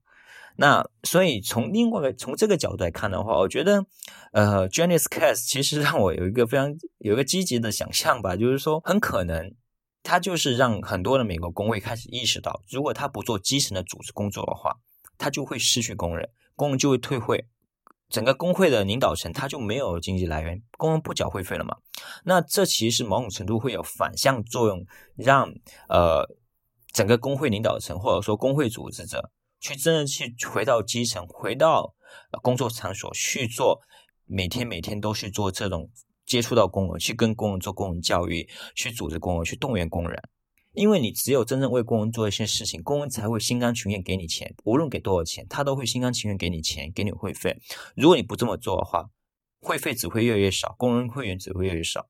[0.58, 3.86] 那所以从另外从这个角度来看的话，我觉得，
[4.34, 9.54] 呃，Janice Case 其实让我有一个非常有一个积极的想象吧，就是说很可能
[10.04, 14.76] 他就是让很多的美国工会开始意识到，如果他不做基层的组织工作的话，
[15.18, 16.30] 他就会失去工人。
[16.58, 17.46] 工人就会退会，
[18.10, 21.76] 整个工会的领导层他就没有经济来源，工人不缴会费了嘛？
[22.24, 25.52] 那这其实某种程度会有反向作用，让
[25.90, 26.26] 呃
[26.94, 31.94] 整个工会领导层或者说工会组织者去真正去回到基层，回到
[32.42, 33.82] 工作场所去做，
[34.26, 35.90] 每天每天都去做这种
[36.26, 40.18] 接触到工人，去跟工人做工人教育，去组织工人，去动员工人。
[40.78, 47.58] 因为你只有真正为工人做一些事情，工人才会心甘情愿给你钱，无论给多少钱，他都会心甘情愿给你钱，给你会费。
[47.96, 49.10] 如果你不这么做的话，
[49.60, 52.08] 会费只会越来越少，工人会员只会越来越少。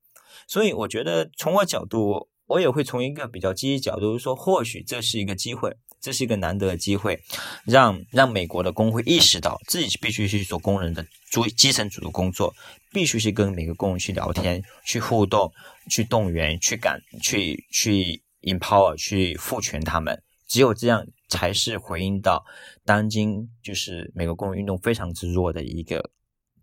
[0.47, 7.21] 所以我觉得从我角度，我也会从一个比较积极角度说，或许这是一个机会，这是一个难得的机会，
[7.63, 12.53] 让让美国的工会意识到自己必须去做工人的主基层主的工作，
[12.91, 15.49] 必须去跟每个工人去聊天、去互动、
[15.89, 20.23] 去动员、去感、去去 empower、去赋权他们。
[20.47, 22.45] 只有这样，才是回应到
[22.85, 26.11] 当今就是美国工人运动非常之弱的一个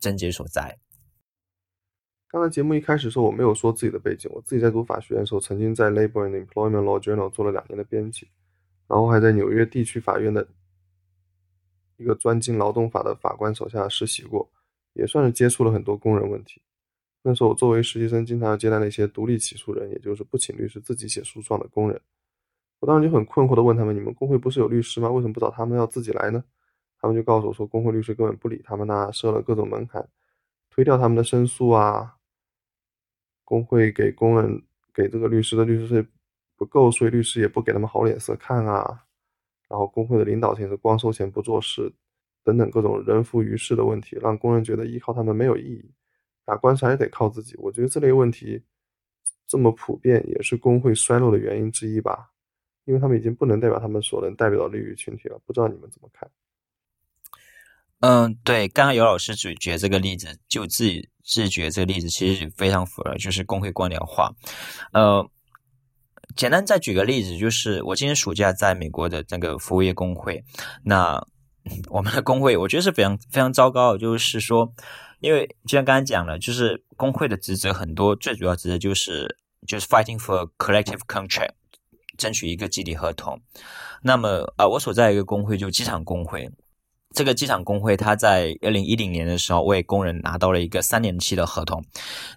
[0.00, 0.78] 症结所在。
[2.28, 8.28] 刚才节目一开始的时候我没有说自己的背景，我自己在读法学院的时候，曾经在《Labor and Employment Law Journal》做了两年的编辑，
[8.88, 10.48] 然后还在纽约地区法院的
[11.98, 14.50] 一个专精劳动法的法官手下实习过，
[14.94, 16.60] 也算是接触了很多工人问题。
[17.26, 21.98] 那时候我作为实习生，经常要接待那些独立起诉人，也就是不请律师自己写诉状的工人。
[22.80, 25.10] 我当时就很困惑的问他们：“你们工会不是有律师吗？
[25.10, 26.44] 为什么不找他们，要自己来呢？”
[27.00, 30.06] 他们就告诉我说：“工会律师根本不理他们呐，设了各种门槛，
[30.68, 32.16] 推掉他们的申诉啊。”
[33.42, 36.06] 工会给工人给这个律师的律师费
[36.56, 39.04] 不够，所以律师也不给他们好脸色看啊。
[39.66, 41.90] 然后工会的领导层是光收钱不做事，
[42.42, 45.90] 等等各种人浮于事的问题，让工人觉得依靠他们没有意义，
[46.44, 47.54] 打官司还得靠自己。
[47.58, 48.62] 我觉得这类问题
[49.46, 52.30] 这么普遍，也是工会衰落的原因之一吧。
[52.84, 55.40] 因为他们已经不能代表他们所能代表的利益群体了。
[55.46, 56.30] 不知道你们怎么看？
[58.00, 64.30] 嗯，对，刚刚尤老师举举这个例子，就自己自觉这个例子其实非常符合，就是工会官僚化。
[64.92, 65.26] 呃，
[66.36, 70.44] 简单再举个例子，就是我今年暑假在美国的那个服务业工会，
[70.82, 71.26] 那
[71.88, 74.70] 我们的工会我觉得是非常非常糟糕的，就是说，
[75.20, 81.50] 因为就像刚才讲了，就是工会的职责很多，最主要职责就是就是 fighting for collective contract，
[82.18, 83.40] 争取一个集体合同。
[84.02, 86.50] 那么啊，我所在一个工会就机场工会。
[87.14, 91.84] 这个机场工会，他在二零一零年的时候为工人拿到了一个三年期的合同，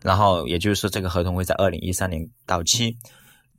[0.04, 2.96] 然后也就是说，这个合同会在二零一三年到期。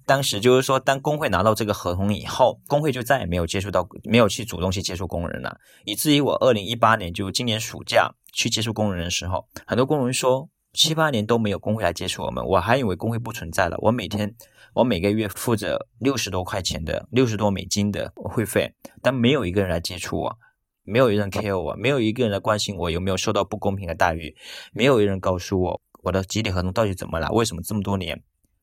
[0.06, 13.76] 当时就是说，当工会拿到这个合同以后，工会就再也没有接触到，没有去主动去接触工人了，以至于我二零一八年就今年暑假去接触工人的时候，很多工人说七八年都没有工会来接触我们，我还以为工会不存在了。
[13.80, 14.34] 我每天
[14.74, 20.38] 我每个月付着六十多块钱的六十多美金的会费，但没有一个人来接触我。
[20.84, 24.34] 没有一人 care 我，没有一个人来关心我有没有受到不公平的待遇，
[24.72, 27.30] 没有一人告诉我我的集体合同到底怎么了？
[27.30, 28.22] 为什么这么多年，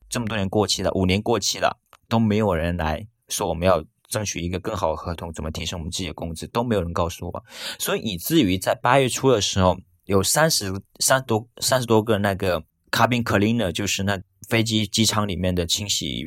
[0.09, 3.83] 这么多年过期了，五年过期了，都没有人来说我们要
[4.15, 7.45] 争取一个更好的合同，怎么提升我们自己的工资，都没有人告诉我。
[7.77, 16.23] 所以以至于在八月初的时候，有三十三多三十多个那个 cabin cleaner，就是那飞机机舱里面的清洗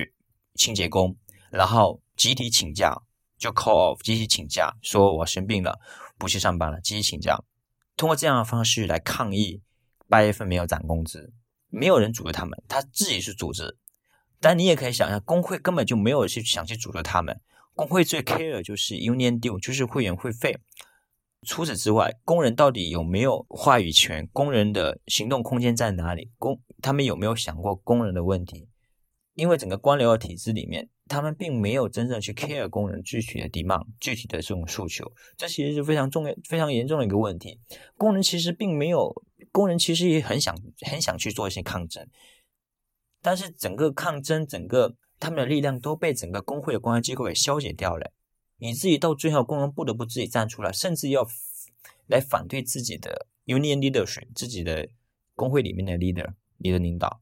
[0.55, 1.17] 清洁工，
[1.51, 2.95] 然后集体请假。
[3.39, 5.79] 就 call off，集体请假，说我生病了，
[6.19, 7.39] 不去上班了，集体请假，
[7.97, 9.63] 通过这样的方式来抗议
[10.09, 11.33] 八月份没有涨工资，
[11.69, 13.79] 没有人组织他们，他自己是组织，
[14.41, 17.41] 但你也可以想象，工会根本就没有去想去组织他们，
[17.79, 20.59] 工会最 care 就是 union due，就是会员会费，
[21.47, 24.29] 除此之外，工人到底有没有话语权？
[24.33, 26.33] 工人的行动空间在哪里？
[26.39, 28.69] 工他们有没有想过工人的问题？
[29.35, 30.91] 因为整个官僚的体制里面。
[31.11, 37.59] 他们并没有真正去 care 工人具体的 demand、具体的这种诉求，这其实是非常重要、非常严重的一个问题。
[37.97, 39.11] 工人其实并没有，
[39.51, 42.07] 工人其实也很想、很想去做一些抗争，
[43.23, 48.13] 但是整个抗争、整个他们的力量都被整个工会的公安机构给消解掉了，
[48.59, 51.27] 以至于到最后，工人不得不自己站出来，甚至要
[52.07, 54.89] 来反对自己的 union leadership、自己的
[55.35, 57.21] 工会里面的 leader、你的领导。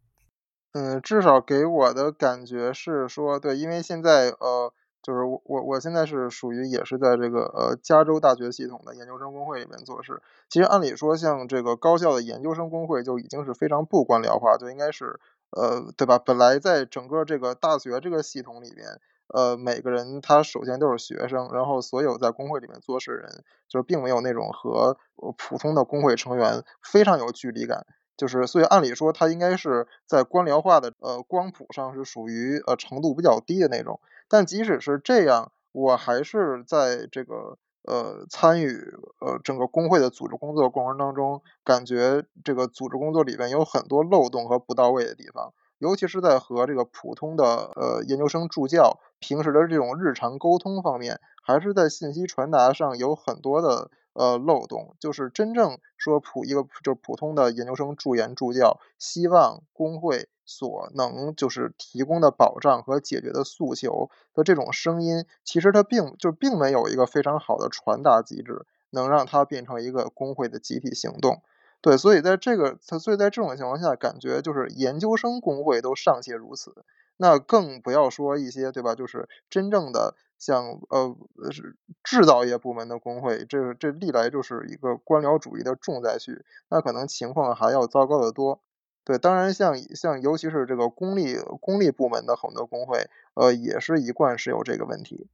[0.73, 10.23] 嗯，至少给我的感觉是说，对，因为现在呃，就是我我我现在是属于也是在这个呃加州大学系统的研究生工会里面做事。
[10.51, 15.19] 其实按理说，像这个高校的研究生工会就已经是非常不官僚化，就应该是
[15.57, 16.19] 呃，对吧？
[16.19, 24.99] 本来在整个这个大学这个系统里面，呃，每个人他首先都是学生，然后所有在工会里面做事人，就并没有那种和
[25.39, 27.87] 普通的工会成员非常有距离感。
[28.17, 34.01] 就是，所以按理说，他应该是在官僚化的呃光谱上是属于呃程度比较低的那种。
[34.29, 47.45] 但即使是这样，我还是在这个呃参与呃整个工会的组织工作过程当中，感觉这个组织工作里边有很多漏洞和不到位的地方，尤其是在和这个普通的
[47.77, 53.91] 呃研究生助教平时的这种日常沟通方面，还是在信息传达上有很多的。
[54.19, 71.43] 呃，漏洞就是真正说普一个就是普通的研究生助研助教，希望工会所能就是提供的保障和解决的诉求的这种声音，其实它并就并没有一个非常好的传达机制，能让它变成一个工会的集体行动。
[71.83, 76.75] 对，所以在这个，所以在这种情况下，感觉就是研究生工会都尚且如此，
[77.17, 78.95] 那更不要说一些，对吧？
[78.95, 81.15] 就是真正的像呃
[81.51, 88.61] 是制造业部门的工会，这这历来就是一个官僚主义的重灾区，那可能情况还要糟糕得多。
[89.07, 95.29] 对，当然像像尤其是这个公立公立部门的很多工会，呃，也是一贯是有这个问题。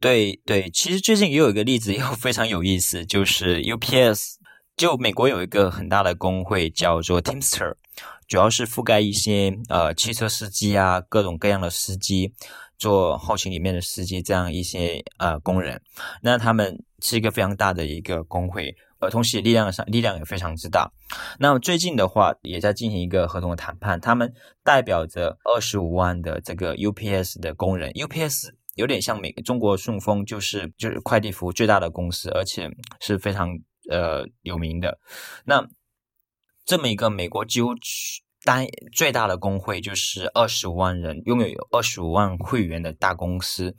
[0.00, 4.34] 对对，其实最近也有一个例子，又非常有意思，就是 UPS。
[4.76, 7.74] 就美国有一个很大的工会叫做 Teamster，
[8.28, 12.32] 主要是覆盖一些呃汽车司机啊，各种各样的司机，
[12.78, 15.82] 做后勤里面的司机这样一些呃工人。
[16.22, 20.90] 那他们是一个非常大的一个工会，呃，同时力量上力量也非常之大。
[21.38, 24.32] 那么最近的话，也在进行一个合同的谈判，他们
[24.64, 32.70] 代表着二十五万的这个 UPS 的工人，UPS 有点像美中国顺丰，就是就是快递服务最大的公司，而且
[33.00, 33.58] 是非常。
[33.90, 34.98] 呃，有名的
[35.46, 35.66] 那
[36.66, 37.70] 这么一个美国几乎
[38.48, 43.76] 单最大的工会，就是二十五万人，拥有二十五万会员的大公司。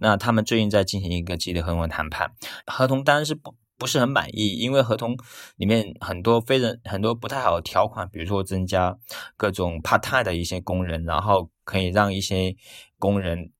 [0.00, 2.32] 那他们最近在进行一个集体合同谈判，
[2.66, 5.16] 合同当然是不不是很满意，因为合同
[5.54, 8.98] 里面很多非人很多不太好条款，比如说增加
[9.36, 12.56] 各种 part time 的一些工人，然后可以让一些
[12.98, 13.52] 工人，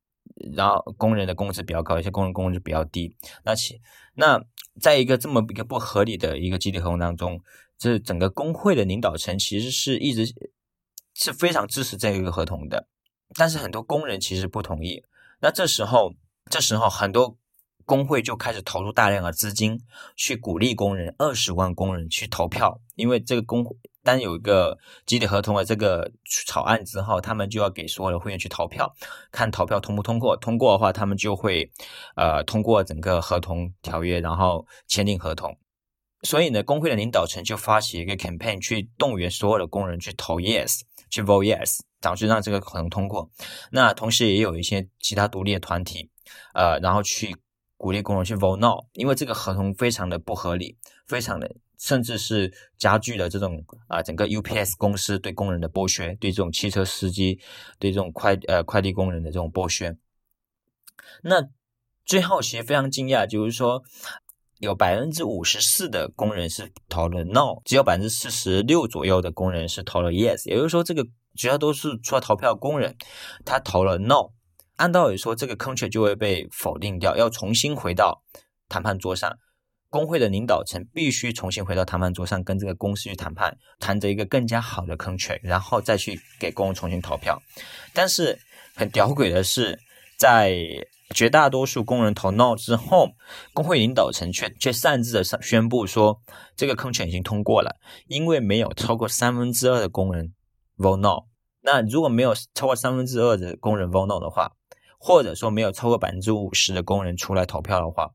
[0.57, 3.15] 然后工人的工资比较高，一些工人工资比较低。
[3.45, 3.81] 那其
[4.15, 4.43] 那。
[4.81, 7.41] 在一个这么一个不合理的一个集体合同当中，
[7.79, 10.35] 这整个工会的领导层其实是一直
[11.14, 12.89] 是非常支持这一个合同的，
[13.37, 15.03] 但是很多工人其实不同意。
[15.41, 16.12] 那这时候，
[16.51, 17.39] 这时候很多
[17.85, 19.81] 工会就开始投入大量的资金
[20.16, 23.64] 去鼓励工人，二十万工人去投票，因为这个工。
[24.05, 26.11] 当有一个集体合同的这个
[26.47, 28.91] 草案之后，他们就要给所有的会员去投票，
[29.31, 30.35] 看投票通不通过。
[30.35, 31.70] 通过的话，他们就会
[32.16, 35.55] 呃通过整个合同条约，然后签订合同。
[36.23, 43.31] 所以呢，工会的领导层就发起一个 campaign，去动员所有的工人去投 yes，去 vote yes，导致让这个合同通过。
[43.71, 46.11] 那同时也有一些其他独立的团体，
[46.55, 47.37] 呃，然后去
[47.77, 51.57] 鼓励工人去 vote no，因为这个合同非常的不合理，非常的。
[51.81, 57.39] 甚至是加剧了这种啊，整个 UPS 公司对工人的剥削，对这种汽车司机、
[57.79, 59.97] 对这种快呃快递工人的这种剥削。
[61.23, 61.41] 那
[62.05, 63.85] 最后其实非常惊讶，就是说
[64.59, 70.49] 有百分之五十四的工人是投了 No，只有百分之四十六左右的工人是投了 Yes。
[70.49, 71.05] 也就是说，这个
[71.37, 72.97] 主要都是出来投票工人，
[73.45, 74.31] 他投了 No，
[74.77, 78.23] 按道理说这个 contract 就会被否定掉，要重新回到
[78.69, 79.37] 谈判桌上。
[79.91, 87.41] 工会的领导层必须重新回到谈判桌上，跟这个公司去谈判，谈着一个更加好的 contract，然后再去给工人重新投票。
[87.95, 88.39] 但是
[88.75, 89.79] 很屌诡的是，
[90.19, 90.55] 在
[91.15, 93.13] 绝大多数工人投 no 之后，
[93.55, 96.21] 工会领导层却却擅自的宣布说，
[96.55, 100.35] 这个空权已经通过了，因为没有超过三分之二的工人
[100.77, 101.25] vote no。
[101.63, 104.53] 那如果没有超过三分之二的工人 vote no 的话，
[104.99, 108.13] 或者说没有超过百分之五十的工人出来投票的话，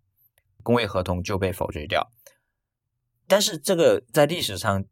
[0.62, 2.12] 工会合同就被否决掉，
[3.28, 4.86] 但是这个在历史上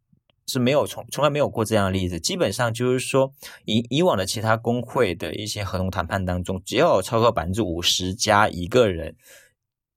[0.47, 2.19] 是没有从从来没有过这样的例子。
[2.19, 3.33] 基本上就是说，
[3.65, 9.15] 以以往的其他工会的一些合同谈判当中，只要有超过百分之五十加一个人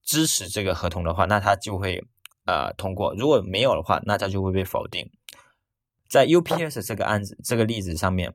[0.03, 2.05] 支持这个合同的话，那他就会
[2.47, 5.11] 呃通过；如果没有的话，那他就会被否定。
[6.09, 8.33] 在 UPS 这个案子这个例子上面，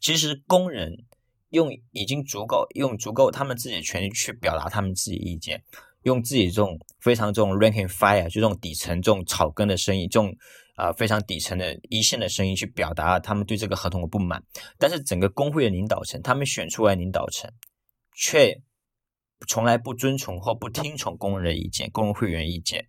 [0.00, 1.04] 其实工人
[1.50, 5.62] 用已经足够用足够他们自己的权利去表达他们自己意见。
[6.04, 10.34] 用自己这种非常这种 ranking fire，就这种底层这种草根的声音，这种
[10.74, 14.42] 啊非常底层的一线的声音去表达他们对这个合同的不满。
[14.78, 17.50] 但是整个工会的领导层，他们选出来领导层，
[18.16, 18.60] 却
[19.48, 22.86] 从来不遵从或不听从工人的意见、工人会员意见。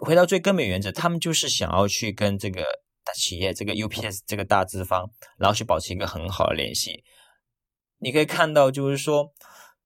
[0.00, 2.62] 回到最根本原则，他们就是想要去跟这个
[3.04, 7.02] 大企业、这个 UPS 这个大资方，然后去保持一个很好的联系。
[7.98, 9.32] 你可以看到，就是说。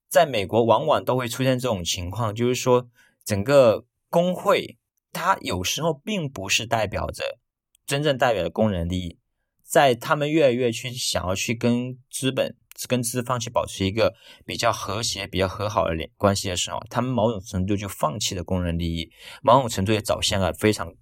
[0.07, 2.89] 在美国，往往都会出现这种情况，就是说，
[3.25, 4.79] 整个工会
[5.15, 7.39] 它有时候并不是代表着
[7.87, 9.19] 真正代表的工人利益，
[9.63, 12.57] 在他们越来越去想要去跟资本、
[12.89, 19.11] 跟资方去保持一个比较和谐、比较和好的联关系的时候，他们某种程度就放弃了工人利益，
[19.43, 20.93] 某种程度也走向了非常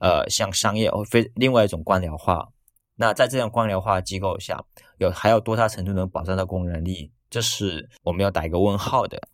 [0.00, 2.48] 呃像商业或非另外一种官僚化。
[2.96, 4.64] 那在这样官僚化机构下，
[4.98, 7.12] 有还有多大程度能保障到工人利益？
[7.30, 9.28] 这是我们要打一个问号的。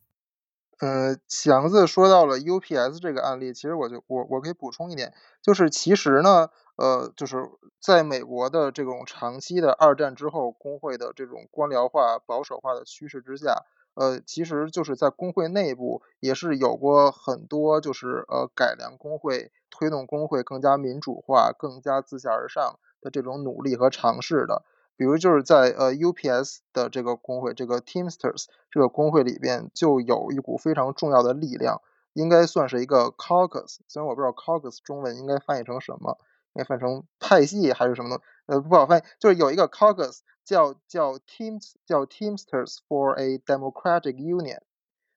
[0.81, 7.49] 呃，祥子说到了 UPS 这个案例，其实我就我我可以补充一点，就是其实呢，呃，就是
[7.81, 13.65] 在美国的这种长期的二战之后工会的这种官僚化、保守化的趋势之下，
[13.95, 24.63] 呃，其实就是在工会内部也是有过很多就是呃改良工会、推动工会更加民主化、更加自下而上的这种努力和尝试的。
[24.97, 31.83] 比如就是在呃 UPS 的这个工会，这个 Teamsters 这个工会里边，就有一股非常重要的力量，
[32.15, 36.19] 应该算是一个 caucus，虽然我不知道 caucus 中文应该翻译成什么，
[36.55, 44.61] 应该翻译成派系还是什么东，呃不好翻译，就是有一个 caucus 叫叫 Teams 叫 Teamsters for a Democratic Union，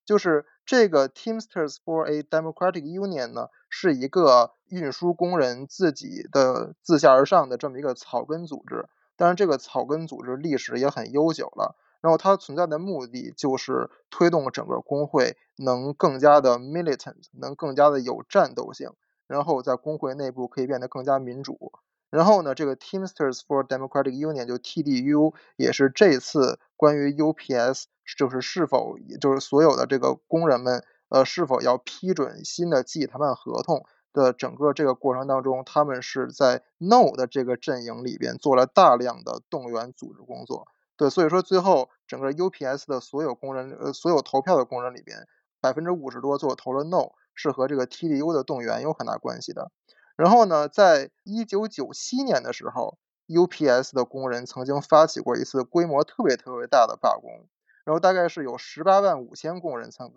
[0.06, 8.90] 就是这个 Teamsters for a Democratic Union 呢，是一个运输工人自己的自下而上的这么一个草根组织。
[9.20, 11.76] 当然，这个草根组织历史也很悠久了。
[12.00, 18.94] 然后它存在的目的就是推动整个工会能更加的 militant，能更加的有战斗性，
[19.28, 21.74] 然后在工会内部可以变得更加民主。
[22.10, 27.84] 然后呢，这个 Teamsters for Democratic Union 就 TDU 也是这次关于 UPS
[28.18, 33.86] 就是是否就是所有的这个工人们呃是否要批准新的集体谈判合同。
[34.20, 40.68] 的整个这个过程当中，他们是在 No 的这个阵营里边做了大量的动员组织工作。
[40.98, 45.26] 对，所以说最后整个 UPS 的所有工人，呃，所有投票的工人里边，
[45.62, 49.72] 百分之五十多做投了 No，是和这个 TDU 的动员有很大关系的。
[50.18, 52.98] 然后呢，在一九九七年的时候
[53.28, 57.48] ，UPS 的工人曾经发起过一次规模特别特别大的罢工。
[57.90, 60.14] 然后大概是有十八万五千工人曾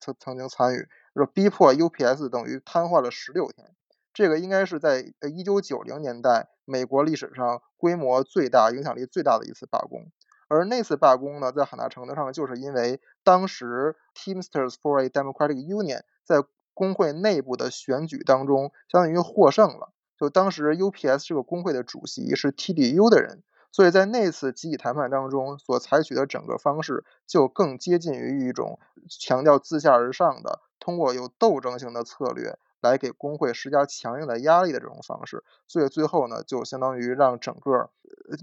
[0.00, 3.76] 曾曾经参与，说逼迫 UPS 等于瘫痪了十六天。
[4.12, 10.10] 这个应该是在呃一九九零年代美国历史上规模最大、影响力最大的一次罢工。
[10.48, 16.42] 而那次罢工呢，在很大程度上就是因为当时 Teamsters for a Democratic Union 在
[16.74, 19.92] 工会内部的选举当中，相当于获胜了。
[20.18, 23.44] 就当时 UPS 这个工会的主席是 TDU 的人。
[23.72, 35.42] 所以在那次集体谈判当中，所采取的整个方式就更接近于一种强调自下而上的，通过有斗争性的策略来给工会施加强硬的压力的这种方式。
[35.66, 37.88] 所以最后呢，就相当于让整个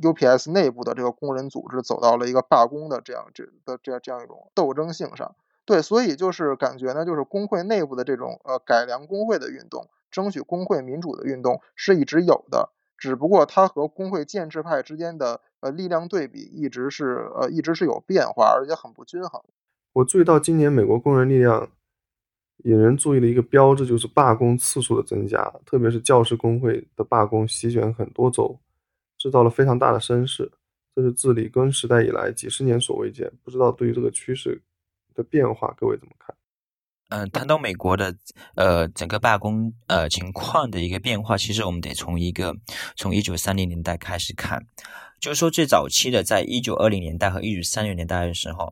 [0.02, 5.36] UPS 内部的这个工人组织走到了一个罢工的这样这的这样这样一种斗争性上。
[5.66, 12.72] 对，所以就是感觉呢，就是工会内部的这种呃改良工会的运动，争取工会民主的运动是一直有的。
[13.00, 19.42] 只不过它和工会建制派之间的呃力量对比一直是呃一直是有变化，而且很不均衡。
[19.94, 21.70] 我注意到今年美国工人力量
[22.66, 28.60] 引人注意的一个标志就是罢工次数的增加，特别是教师工会的罢工席卷很多州，
[29.18, 30.52] 制造了非常大的声势。
[30.94, 33.32] 这是自里根时代以来几十年所未见。
[33.44, 34.62] 不知道对于这个趋势
[35.16, 36.36] 的变化，各位怎么看？
[37.10, 38.16] 嗯，谈到美国的
[38.56, 42.56] 呃整个罢工呃情况的一个变化，其实我们得从一个
[42.96, 44.64] 从一九三零年代开始看，
[45.20, 48.72] 就是说最早期的，在一九二零年代和一九三零年代的时候，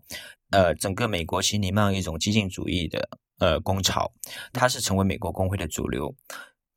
[0.52, 3.10] 呃，整个美国其实弥漫一种激进主义的
[3.40, 4.12] 呃工潮，
[4.54, 6.16] 它是成为美国工会的主流，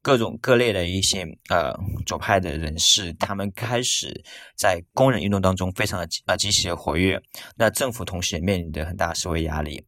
[0.00, 4.24] 各种各类的一些呃左派的人士，他们开始
[4.56, 7.20] 在工人运动当中非常的呃积极的活跃，
[7.54, 9.84] 那政府同时也面临着很大社会压力。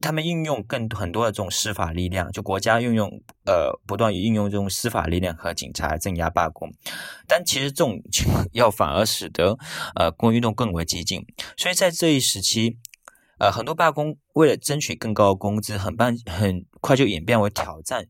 [0.00, 3.08] 他们运用更很多的这种司法力量，就国家运用
[3.44, 6.70] 呃不断运用这种司法力量和警察镇压罢工，
[7.26, 9.56] 但其实这种情况要反而使得
[9.94, 11.24] 呃工运动更为激进。
[11.56, 12.76] 所以在这一时期，
[13.38, 18.06] 呃很多罢工为了争取更高的工资，很办很快就演变为挑战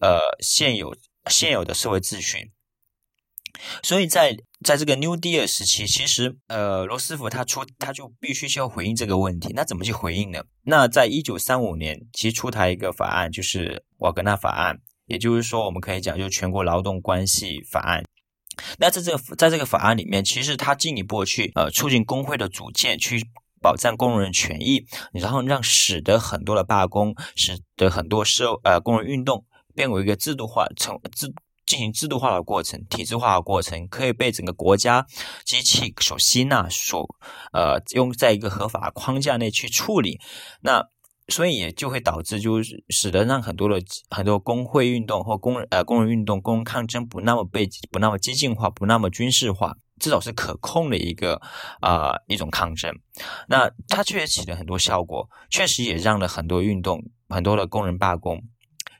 [0.00, 2.52] 呃现有现有的社会秩序。
[3.82, 9.52] 所以在在这个 New Deal 时期，其实呃罗斯福他出他就必须需要回应这个问题。
[9.54, 10.42] 那怎么去回应呢？
[10.62, 18.02] 那在一九三五年，其实出台一个法案，就是瓦格纳法案，也就是说，我们可以讲，就全国劳动关系法案。
[18.78, 23.24] 那在这个在这个法案里面，其实他进一步去呃促进工会的组建，去
[23.60, 29.44] 保障工人权益，然后让使得很多的罢工，使得很多社呃工人运动
[29.74, 31.32] 变为一个制度化成制。
[31.66, 35.06] 进行制度化的过程、体制化的过程，可以被整个国家
[35.44, 37.06] 机器所吸纳、所
[37.52, 40.20] 呃用在一个合法框架内去处理。
[40.60, 40.84] 那
[41.28, 51.40] 所以也就会导致，就是使得让很多的很多工会运动或工人呃工人运动、工人抗争不那么被不那么激进化、不那么军事化，至少是可控的一个
[51.80, 52.94] 啊一种抗争。
[53.48, 58.42] 那它确实起了很多效果，确实也让了很多运动、很多的工人罢工。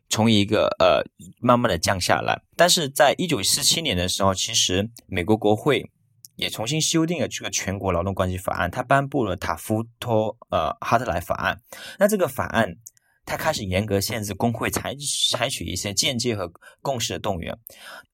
[0.08, 1.02] 从一个呃
[1.40, 5.90] 慢慢的降下来，但是在一九四七年的时候，其实美国国会
[6.36, 11.60] 也重新修订了这个全国劳动关系法案，它颁布了塔夫托呃哈特莱法案。
[11.98, 12.76] 那这个法案
[13.24, 14.94] 它开始严格限制工会采
[15.30, 16.52] 采取一些间接和
[16.82, 17.56] 共识的动员。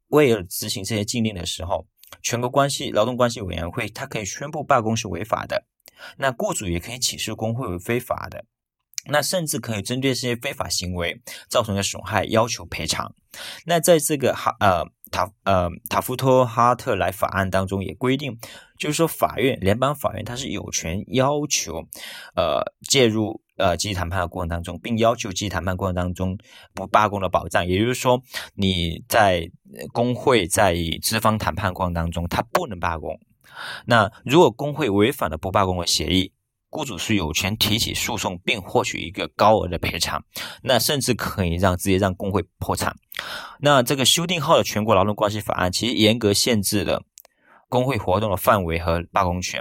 [0.08, 1.86] 为了执行这些禁令的时候，
[2.22, 5.64] 全国关系劳动关系委员会它可以宣布罢工是违法的，
[6.16, 8.44] 那雇主也可以起诉工会为非法的。
[9.10, 13.14] 那甚至可以针对这些非法行为造成的损害要求赔偿。
[13.64, 18.38] 那在这个哈呃塔呃塔夫托哈特莱法案当中也规定，
[18.78, 21.84] 就是说法院联邦法院它是有权要求
[22.34, 26.36] 呃介入呃集体谈判的过程当中，并要求集体谈判过程当中
[26.74, 27.66] 不罢工的保障。
[27.66, 28.20] 也就是说，
[28.54, 29.50] 你在
[29.92, 33.18] 工会在资方谈判过程当中，他不能罢工。
[33.86, 36.32] 那如果工会违反了不罢工的协议，
[36.70, 40.24] 雇主是有权提起诉讼，并获取一个高额的赔偿，
[40.62, 42.96] 那甚至可以让直接让工会破产。
[43.58, 47.02] 那这个修订后的全国劳动关系法案，其实严格限制了
[47.68, 49.60] 工会活动的范围和罢工权。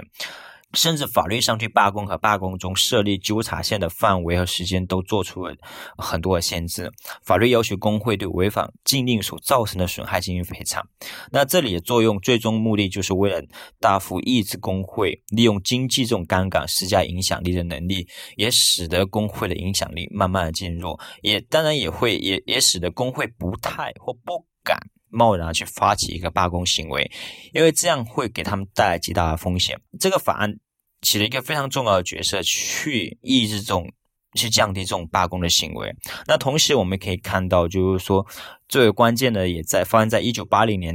[0.72, 5.54] 甚至法律上对罢工和罢工中设立纠察线的范围和时间都做出了
[5.98, 6.90] 很多的限制。
[7.22, 10.86] 法律要求工会对违反禁令所造成的损害进行赔偿。
[11.32, 13.42] 那这里的作用最终目的就是为了
[13.80, 18.06] 大幅抑制工会利用经济这种杠杆施加影响力的能力，
[18.36, 24.78] 也使得工会的影响力慢慢的减弱，也当然也会也也使得工会不太或不敢。
[25.10, 27.10] 贸然去发起一个罢工行为，
[27.52, 29.80] 因为这样会给他们带来极大的风险。
[29.98, 30.58] 这个法案
[31.02, 33.90] 起了一个非常重要的角色，去抑制这种、
[34.34, 35.94] 去降低这种罢工的行为。
[36.26, 38.26] 那同时，我们可以看到，就是说
[38.68, 40.94] 最为关键的，也在发生在一九八零年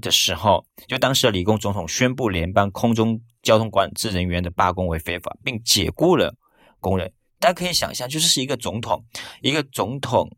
[0.00, 6.36] 的时候，就当时的理工总统宣布联邦空中交通管制人员的罢工为非法，并解雇了
[6.78, 7.12] 工人。
[7.40, 9.04] 大家可以想象，就是是一个总统，
[9.42, 10.36] 一个总统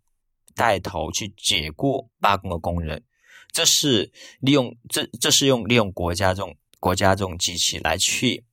[0.54, 3.02] 带头去解雇罢工的工人。
[3.52, 8.44] 这是利用这，这是用利用国家这种国家这种机器来去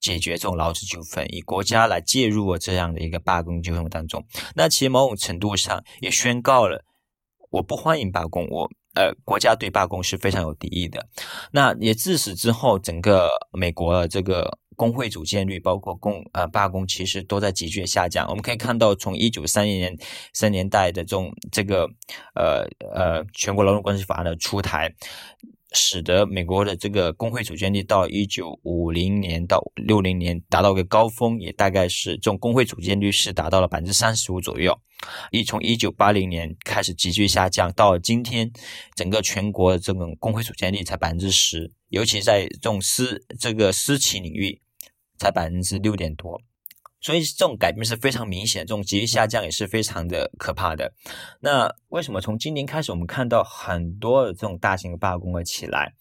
[0.00, 4.26] 解决这种劳资纠纷，以国家来介入了这样的一个罢工纠纷当中。
[4.54, 6.84] 那其实某种程度上也宣告了，
[7.50, 11.08] 我不欢迎罢工，我呃国家对罢工是非常有敌意的。
[11.52, 14.58] 那也自此之后，整个美国的这个。
[14.76, 18.28] 工会组建率，包括工呃罢工，其实都在急剧下降。
[18.28, 19.96] 我们可以看到，从一九三零年
[20.32, 21.88] 三年代的这种这个
[22.34, 24.92] 呃呃全国劳动关系法案的出台。
[25.74, 34.78] 使得美国的这个工会组建率到一九五零年到六零年达到个高峰，也大概是这种工会组建率是达到了百分之三十五左右。
[35.30, 38.50] 一从一九八零年开始急剧下降，到今天
[38.94, 44.60] 整个全国的这种工会组建率才百分之十，尤其在这种私这个私企领域
[45.18, 46.40] 才百分之六点多。
[47.02, 50.94] 所以这种改变是非常明显，这种急剧下降也是非常的可怕的。
[51.40, 55.92] 那为什么从今年开始，我们看到很多的这种大型的罢工会起来？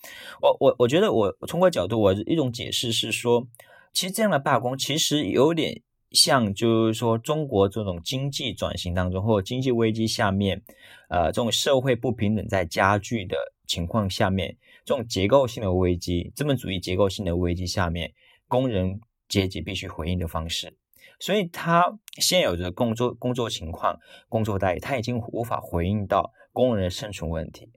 [0.42, 3.48] 我我我觉得，我从我角度，我一种解释是说，
[3.92, 5.82] 其实这样的罢工其实有点
[6.12, 10.62] 像，就是说中国这种经济转型当中，或者经济危机下面，
[11.10, 13.36] 呃，这种社会不平等在加剧的
[13.66, 18.14] 情况下面，这种结构性的危机，资本主义结构性的危机下面，
[18.48, 20.78] 工人阶级必须回应的方式。
[21.22, 27.72] 所以，他现有的工作工作情况、工作待遇，他已经无法回应到工人的生存问题。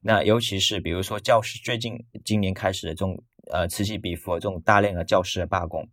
[0.00, 3.22] 那尤其是比如说教师，最近今年开始的这种
[3.52, 5.88] 呃此起彼伏的这种大量的教师的罢工，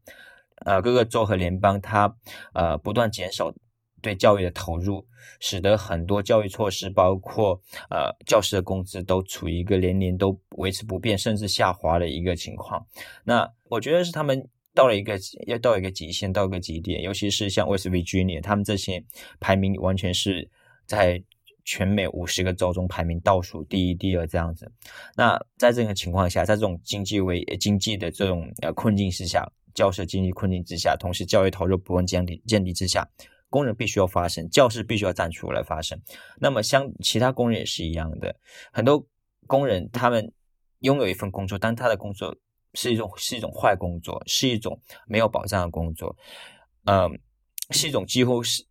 [0.66, 2.18] 呃，各个州和联邦它
[2.54, 3.54] 呃不断减少
[4.02, 5.06] 对教育的投入，
[5.40, 12.88] 使得很多教育措施，包括呃教师的工资，都处于一个年年都维持不变，甚至下滑的一个情况。
[13.24, 14.50] 那我觉得是他们。
[14.76, 15.18] 到了一个
[15.48, 19.02] 要到一个极限，到一个极点，尤其是像 West Virginia，他们这些
[19.40, 20.48] 排名完全是
[20.86, 21.24] 在
[21.64, 24.70] 全美五十个州中排名倒数第一、第二这样子。
[25.16, 33.08] 那在这个情况下，在这种经济为经济的这种呃困境之下，教师经济困境之下，同时教育投入不断降低、降低之下，
[33.50, 35.98] 工人必须要发声，教师必须要站出来发声。
[36.38, 38.36] 那么，像其他工人也是一样的，
[38.74, 39.08] 很多
[39.48, 40.34] 工人他们
[40.80, 42.38] 拥有一份工作，但他的工作。
[42.76, 46.16] 是一种是一种坏工作，是一种没有保障的工作，
[46.84, 47.10] 嗯，
[47.72, 48.64] 是一种几乎是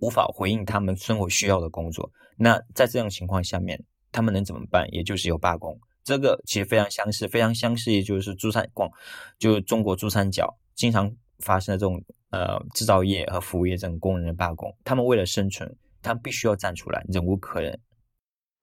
[0.00, 2.08] 无法回应他们生活需要的工作。
[2.36, 3.82] 那在这种情况下面，
[4.12, 4.86] 他们能怎么办？
[4.92, 5.76] 也就是有罢工。
[6.04, 8.88] 这个其实非常相似，非常相似，就是珠三广，
[9.38, 12.00] 就是中国珠三角经常发生的这种
[12.30, 14.72] 呃制造业和服务业这种工人的罢工。
[14.84, 17.80] 他们为了生存，他们必须要站出来，忍无可忍。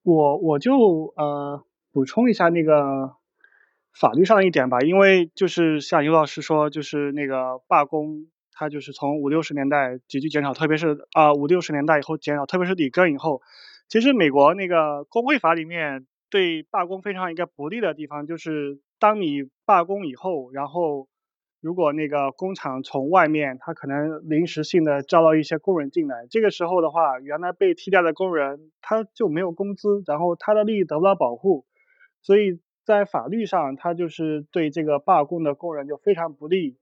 [0.04, 0.72] 我我就
[1.18, 2.72] 呃补充一下那个。
[4.00, 13.41] 法律上一点吧，因为就是像尤老师说，就是那个罢工，它就是从五六十年代急剧减少，特别是啊五六十年代以后减少，特别是里根以后，
[13.88, 21.08] 其实美国那个工会法里面对罢工非常一个不利的地方，就是当你罢工以后，然后
[21.62, 31.66] 如果那个工厂从外面，他可能临时性的招了一些工人进来，这个时候的话，原来被替代的工人他就没有工资，然后他的利益得不到保护，
[32.22, 36.78] 所以在法律上，他就是对这个罢工的工人就非常不利。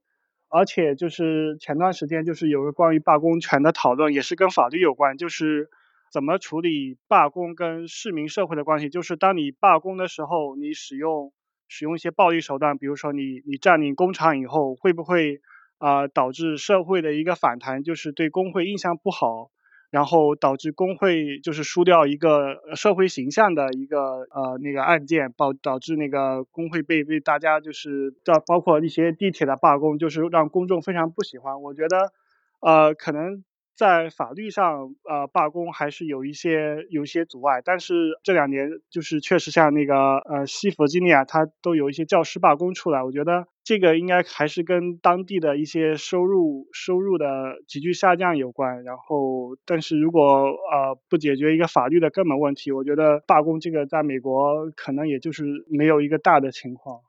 [0.48, 5.68] 而且就是前段时间就是有个关于罢工权的讨论，也是跟法律有关，就是
[6.12, 11.32] 怎么处理罢工跟市民社会的关系，就是当你罢工的时候，你使用。
[11.66, 15.40] 使用一些暴力手段，比如说你你占领工厂以后，会不会
[15.78, 19.50] 啊导致社会的一个反弹，就是对工会印象不好，
[19.94, 31.62] 然后导致工会就是输掉一个社会形象的一个呃那个案件，导导致那个工会被被大家就是叫包括一些地铁的罢工，就是让公众非常不喜欢。
[31.62, 32.12] 我觉得
[32.58, 33.44] 呃可能。
[33.76, 43.02] 在法律上，呃，罢工还是有一些有一些阻碍，但是这两年就是确实像那个呃西弗吉尼亚，它都有一些教师罢工出来。
[43.02, 47.26] 我觉得这个应该还是跟当地的一些收入收入的
[47.66, 48.84] 急剧下降有关。
[48.84, 57.00] 然后，但是如果呃不解决一个法律的根本问题，我觉得罢工这个在美国可能也就是没有一个大的情况。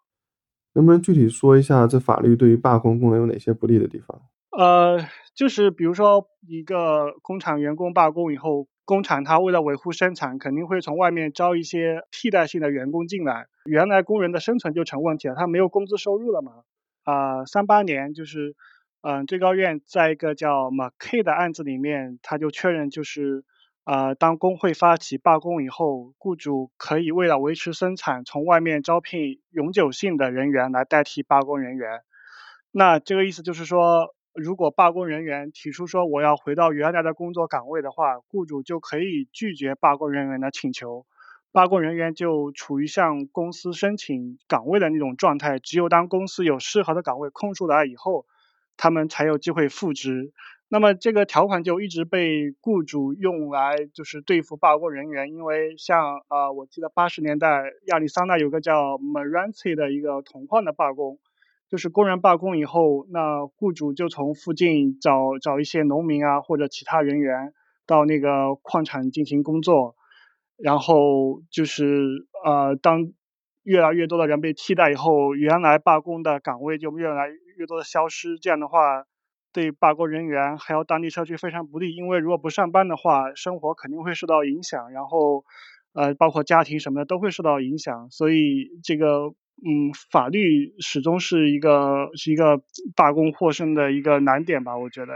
[0.74, 4.20] 能不能具体说一下这法律对于罢工工人有哪些不利的地方？
[4.58, 16.64] 呃，就是比如说一个工厂员工罢工以后，工厂它为了维护生产，肯定会从外面招一些替代性的员工进来，原来工人的生存就成问题了，他没有工资收入了嘛。
[17.03, 18.56] 啊，三八年就是，
[19.01, 23.43] 嗯，最高院在一个叫 McKay 的案子里面，他就确认就是，
[23.84, 32.03] 啊，当工会发起罢工以后，雇主可以为了维持生产，从外面招聘永久性的人员来代替罢工人员。
[32.72, 34.14] 那这个意思就是说。
[34.36, 41.06] 如果罢工人员提出说我要回到原来的工作岗位的话，雇主就可以拒绝罢工人员的请求，
[41.54, 45.58] 罢工人员就处于向公司申请岗位的那种状态。
[45.60, 48.26] 只有当公司有适合的岗位空出来以后，
[48.76, 50.34] 他们才有机会复职。
[50.68, 61.20] 那么这个条款就一直被雇主用来就是对付罢工人员，因为像呃，我记得八十年代亚利桑那有个叫 Maranti 的一个铜矿的罢工。
[61.70, 67.53] 就是工人罢工以后，那雇主就从附近找找一些农民啊或者其他人员
[67.88, 69.95] 到那个矿场进行工作，
[70.57, 73.11] 然后就是呃，当
[73.63, 78.38] 越来越多的人被替代以后，原来罢工的岗位就越来越多的消失。
[78.38, 79.05] 这样的话，
[79.51, 85.43] 对罢工人员还有当地社区非常不利，因为如果不上班的话，生活肯定会受到影响，然后
[85.93, 89.34] 呃，包括家庭什么的都会受到影响，所以这个。
[89.58, 92.62] 嗯，法律始终是一个是一个
[92.95, 94.78] 罢工获胜的一个难点吧？
[94.78, 95.14] 我觉得，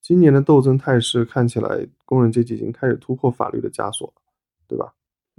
[0.00, 4.14] 今年的斗争态势看起来，工人阶级已经开始突破法律的枷锁，
[4.66, 4.94] 对吧？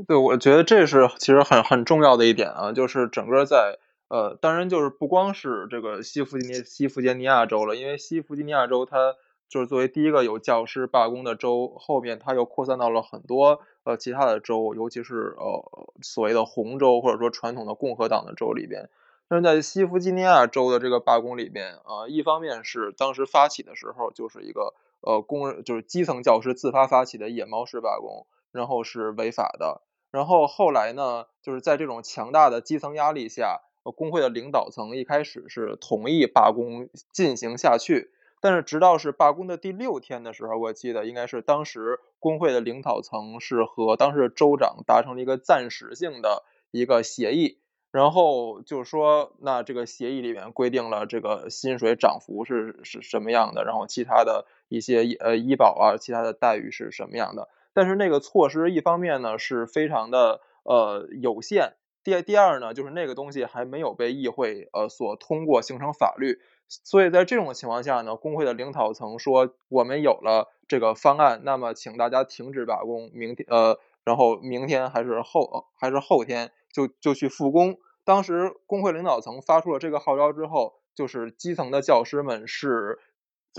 [0.08, 9.16] 对，我觉得这是其实很很重要的一点啊，就是整个在呃，当然就是不光是这个西弗吉尼西弗吉尼亚州了，因为西弗吉尼亚州它
[9.50, 13.60] 就是作为第一个有教师罢工的州，后面它又扩散到了很多。
[13.84, 18.88] 呃，其他的州，尤其是呃所谓的红州或者说传统的共和党的州里边，
[19.28, 29.82] 但是在西弗吉尼亚州的这个罢工里边啊，一方面是当时发起的时候就是一个呃工人就是基层教师自发发起的野猫式罢工，然后是违法的，
[30.12, 33.62] 然后后来呢，就是在这种强大的基层压力下，
[33.96, 38.12] 工会的领导层一开始是同意罢工进行下去。
[38.42, 47.60] 但是，直到是罢工的第六天的时候，我记得应该是当时工会的领导层是和当时的州长达成了一个暂时性的一个协议，
[47.92, 57.50] 然后就是说，那这个协议里面规定了这个薪水涨幅是是什么样的，然后其他的一些呃医保啊，其他的待遇是什么样的。
[57.74, 61.74] 但是那个措施一方面呢是非常的呃有限，
[62.04, 66.40] 第第二呢就是那个东西还没有被议会呃所通过形成法律。
[66.70, 77.80] 所以在这种情况下呢，工会的领导层说，我们有了这个方案，那么请大家停止罢工，明天呃，然后明天还是后还是后天就就去复工。
[78.04, 83.00] 当时工会领导层发出了这个号召之后，就是基层的教师们是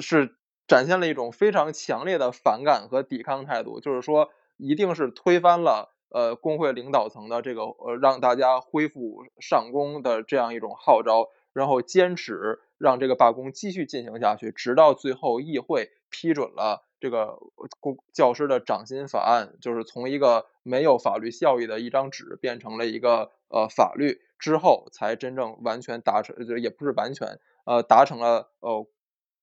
[0.00, 0.36] 是
[0.68, 12.60] 展现了一种非常强烈的反感和抵抗态度，就是说一定是推翻了呃工会领导层的这个呃让大家恢复上工的这样一种号召，然后坚持。
[12.80, 17.38] 让这个罢工继续进行下去，直到最后议会批准了这个
[17.78, 28.86] 工教师的涨薪法案，就是从一个没有法律效益的一张纸变成了一个呃法律之后，才真正完全达成，就也不是完全呃达成了呃，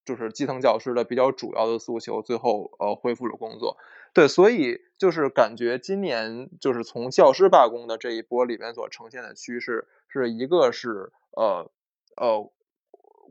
[0.03, 3.77] 就是基层教师的比较主要的诉求，最后呃恢复了工作。
[4.13, 11.69] 对，所以就是感觉今年就是从教师罢工的这一波里面所呈现的趋势，是一个是呃
[12.15, 12.51] 呃。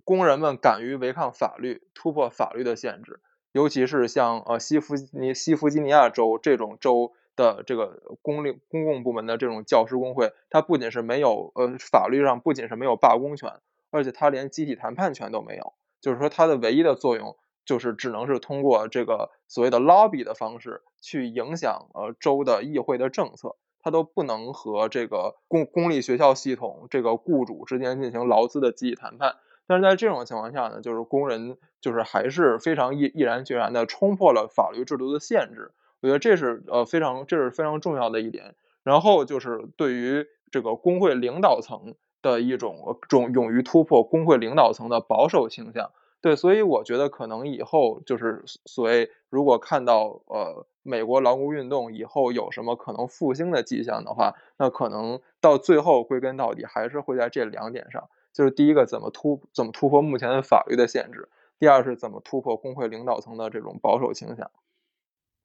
[0.04, 3.20] 工人们敢于违抗法律，突破法律的限制，
[3.52, 13.52] 尤其是像呃西弗尼西弗吉尼亚州这种州的这个公立公共部门的这种教师工会，它不仅是没有呃法律上不仅是没有罢工权，
[13.90, 23.56] 而且它连集体谈判权都没有，就是说它的唯一的作用就是只能是通过这个所谓的 lobby 的方式去影响呃州的议会的政策。
[23.78, 29.36] 它都不能和这个公公立学校系统这个雇主之间进行劳资的集体谈判，
[29.66, 38.54] 但是在这种情况下呢，就是工人就是还是非常毅毅然决然的冲破了法律制度的限制，我觉得这是呃非常这是非常重要的一点。
[38.82, 45.90] 然后就是对于这个工会领导层的一种种勇于突破工会领导层的保守倾向。
[46.20, 61.26] 对，所以我觉得可能以后就是所谓，如果看到呃美国劳工运动以后有什么可能复兴的迹象的话，那可能到最后归根到底还是会在这两点上，就是第一个怎么突怎么突破目前的法律的限制，
[61.58, 64.50] 第二是怎么突破工会领导层的这种保守倾向。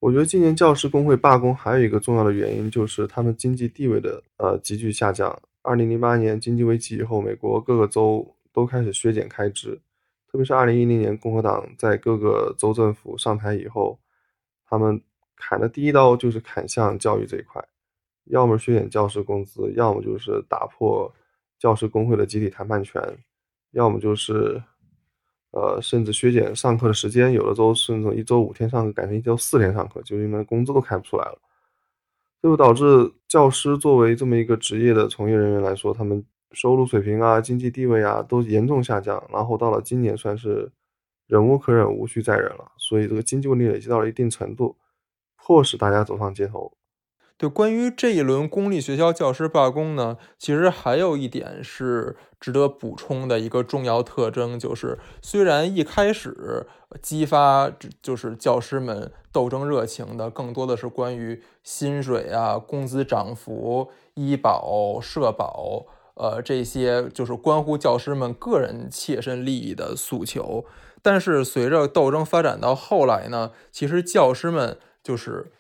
[0.02, 5.42] 我觉得今年教师工会罢工还有一个重要的原因就是他们经济地位的呃急剧下降。
[5.62, 9.80] 二零零八年经济危机以后，美国各个州都开始削减开支。
[10.30, 13.98] 特别是二零一零年，共和党在各个州政府上台以后，
[14.66, 15.02] 他们
[15.38, 17.66] 砍的第一刀就是砍向教育这一块，
[18.26, 21.14] 要么削减教师工资，要么就是打破
[21.62, 23.00] 教师工会的集体谈判权，
[23.74, 24.60] 要么就是，
[25.52, 31.38] 呃，甚至削减上课的时间，有的时候甚至一周五天上课改成一周四天上课，就是因为工资都开不出来了，
[32.42, 36.26] 这就导致教师作为这么一个职业的从业人员来说，他们。
[36.54, 39.26] 收入水平啊，经济地位啊，都严重下降。
[39.32, 40.70] 然后到了今年，算是
[41.26, 42.70] 忍无可忍，无需再忍了。
[42.78, 44.76] 所以这个经济问题累积到了一定程度，
[45.38, 46.70] 迫使大家走上街头。
[47.42, 56.68] 对，关于这一轮公立学校教师罢工呢，其实还有一点是值得补充的一个重要特征，就是虽然一开始
[57.02, 65.88] 激发就是教师们斗争热情的，更多的是关于薪水啊、工资涨幅、医保、社保。
[66.14, 70.64] 呃，这些就是关乎教师们个人切身利益的诉求。
[71.02, 75.52] 但是随着斗争发展到后来呢，其实教师们就是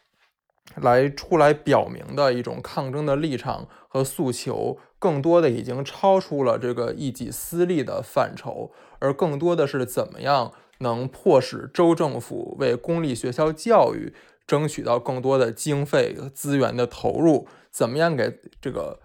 [0.76, 14.14] 来出来表明的一种抗争的立场和诉求，更多的已经超出了这个一己私利的范畴，而更多的是怎么样能迫使州政府为公立学校教育
[14.46, 19.00] 争取到更多的经费资源的投入，怎么样给这个。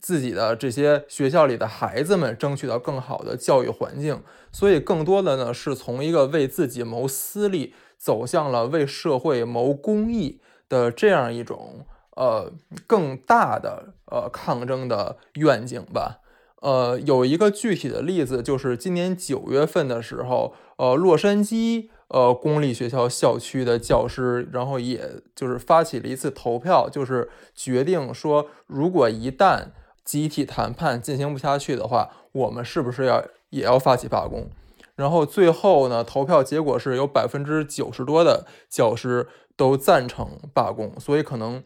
[0.00, 4.20] 自己的这些学校里的孩子们争取到更好的教育环境，
[4.50, 10.40] 所以更多的呢是从一个为自己谋私利，走向了为社会谋公益
[10.72, 11.84] 的这样一种
[12.16, 12.50] 呃
[12.86, 16.20] 更大的呃抗争的愿景吧。
[16.62, 29.66] 呃，有一个具体的例子，就是今年九月份的时候，呃，洛杉矶呃公立学校校区的教师，然后也就是发起了一次投票，就是决定说，如果一旦
[30.04, 34.48] 集体谈判进行不下去的话，我们是不是要也要发起罢工？
[34.94, 39.26] 然后最后呢，投票结果是有百分之九十多的教师
[39.62, 40.98] 都赞成罢工。
[40.98, 41.62] 所以可能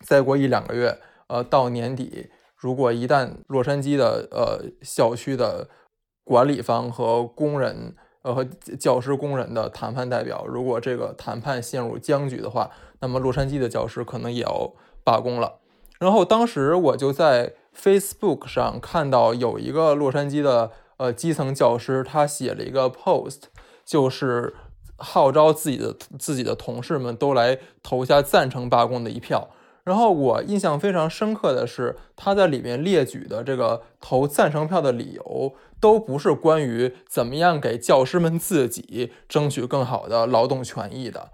[0.00, 5.68] 再过一两个月，呃，到年底，如果一旦洛杉矶的呃校区的
[6.22, 8.44] 管理方和工人呃和
[8.78, 12.70] 教师工人的谈判代表，如果这个谈判陷入僵局的话，
[13.00, 14.72] 那么洛杉矶的教师可能也要
[15.02, 15.60] 罢工了。
[15.98, 17.54] 然后当时我就在。
[17.76, 23.40] Facebook 上看到有一个洛杉矶的呃基层教师，他写了一个 post，
[23.84, 24.54] 就是
[24.96, 29.48] 号召自己的自己的同事们都来投下赞成罢工的一票。
[29.84, 41.30] 然后我印象非常深刻的是，他在里面列举的这个投赞成票的理由，都不是关于怎么样给教师们自己争取更好的劳动权益的，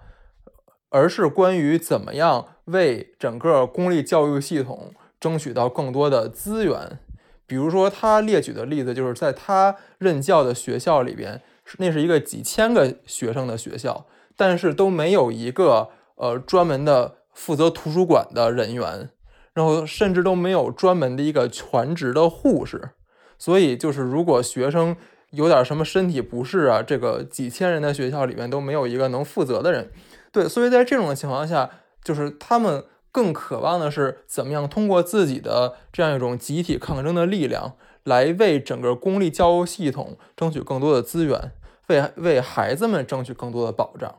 [0.89, 4.93] 而是关于怎么样为整个公立教育系统。
[5.21, 6.99] 争取到更多的资源，
[7.47, 11.43] 比如说他列举的例子，就是在他任教的学校里边，
[11.79, 14.07] 那是一个几千个学生的学校，
[14.37, 19.11] 但是都没有一个呃专门的负责图书馆的人员，
[19.55, 22.91] 然后甚至都没有专门的一个全职的护士，
[23.39, 24.97] 所以就是如果学生
[25.31, 29.91] 有点什么身体不适啊，这个几千人的学校里面都没有一个能负责的人，
[30.33, 31.71] 对，所以在这种情况下，
[32.03, 32.85] 就是他们。
[33.13, 41.51] 更渴望的是怎么样通过自己的这样一种集体抗争的力量，来为整个公立教育系统争取更多的资源，
[41.91, 44.15] 为为孩子们争取更多的保障。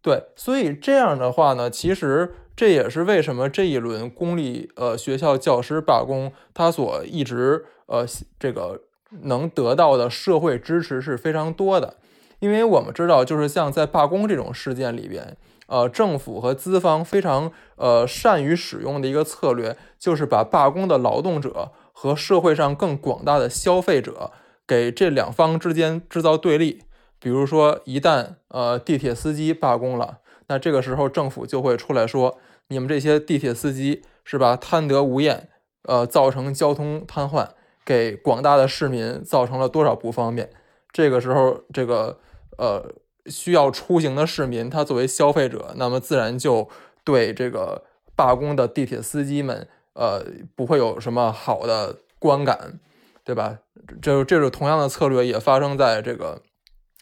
[0.00, 8.04] 对，所以这样的话呢，其实这也是为什么这一轮公立呃学校教师罢工，他所一直呃
[8.38, 8.82] 这个
[9.22, 11.98] 能得到的社会支持是非常多的。
[12.40, 15.36] 因为我们知道，就是像在罢工这种事件里边，
[15.68, 24.32] 呃，政府和资方非常呃善于使用的一个策略，就是把罢工的劳动者和社会上更广大的消费者
[24.66, 26.82] 给这两方之间制造对立。
[27.22, 30.18] 比如说，一旦呃地铁司机罢工了，
[30.48, 32.36] 那这个时候政府就会出来说
[32.68, 35.48] ：“你们这些地铁司机是吧，贪得无厌，
[35.84, 37.48] 呃，造成交通瘫痪，
[37.84, 40.50] 给广大的市民造成了多少不方便。”
[40.92, 42.18] 这个时候，这个。
[42.58, 42.84] 呃，
[43.26, 46.68] 需要出行的市民，他作为消费者，那么自然就
[47.02, 47.82] 对这个
[48.14, 50.22] 罢工的地铁司机们，呃，
[50.54, 52.78] 不会有什么好的观感，
[53.24, 53.58] 对吧？
[54.02, 56.42] 这这种同样的策略也发生在这个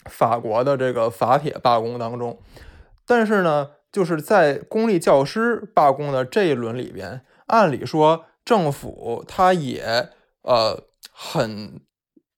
[0.05, 2.38] 法国的这个法铁罢工当中。
[3.07, 10.11] 但是呢，就是在公立教师罢工的这一轮里边，按理说政府他也
[10.42, 11.80] 呃很。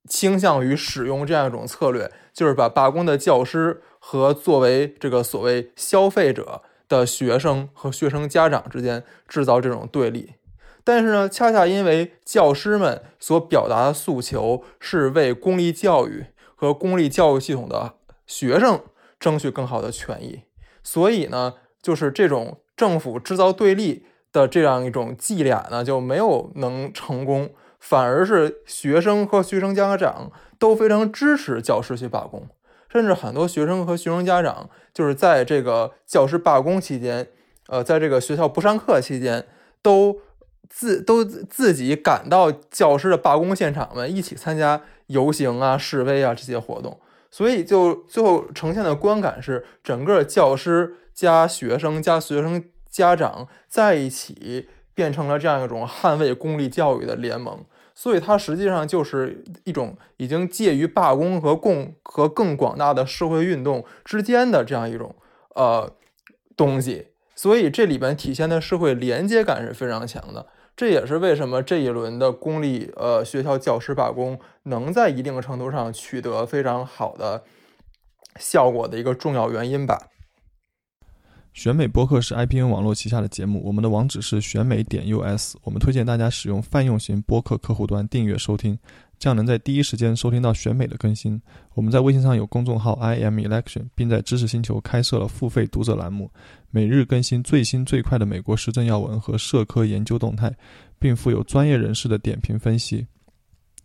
[0.09, 10.35] 倾向于使用这样一种策略，就是把罢工的教师和作为这个所谓消费者的学生和学生家长之间制造这种对立。
[10.83, 16.27] 但是呢，恰恰因为教师们所表达的诉求是为公立教育
[16.63, 17.95] 和公立教育系统的
[18.25, 18.81] 学生
[19.19, 20.43] 争取更好的权益，
[20.85, 27.51] 所以呢，就是这种政府制造对立的这样一种伎俩呢，就没有能成功。
[27.81, 32.47] 反而是学生和学生家长都非常支持教师去罢工，
[32.89, 37.27] 甚至很多学生和学生家长就是在这个教师罢工期间，
[37.67, 39.49] 呃，在这个学校不上课期间，
[39.83, 40.21] 都
[40.75, 46.99] 自都自己赶到教师的罢工现场们一起参加游行啊、示威啊这些活动，
[47.31, 57.65] 所以就最后呈现的观感是，整个教师加学生加学生家长在一起变成了这样一种捍卫公立教育的联盟。
[57.95, 65.15] 所以它实际上就是一种已经介于罢工和共和更广大的社会运动之间的这样一种
[65.55, 65.93] 呃
[66.57, 70.47] 东西，所以这里边体现的社会连接感是非常强的。
[70.75, 77.45] 这也是为什么这一轮的公立呃学校教师罢工能在一定程度上取得非常好的
[78.41, 80.09] 效果的一个重要原因吧。
[81.53, 85.55] 选美播客是 IPN 网络旗下的节目，我们的网址是选美点 US。
[85.63, 88.79] 我们推荐大家使用泛用型播客客户端订阅收听，
[89.19, 91.39] 这样能在第一时间收听到选美的更新。
[91.75, 96.31] 我们在微信上有公众号 IM Election，并在知识星球开设了付费读者栏目，
[96.75, 100.51] 每日更新最新最快的美国时政要闻和社科研究动态，
[100.99, 103.07] 并附有专业人士的点评分析。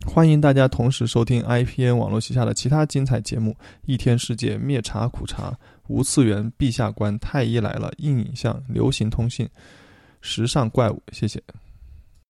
[0.06, 5.54] 欢迎大家同时收听 IPN 网络旗下的其他精彩节目：一天世界、灭茶苦茶。
[5.88, 9.48] 无次元、陛下观、太医来了、硬影像、流行通信、
[10.20, 11.42] 时尚怪物，谢谢。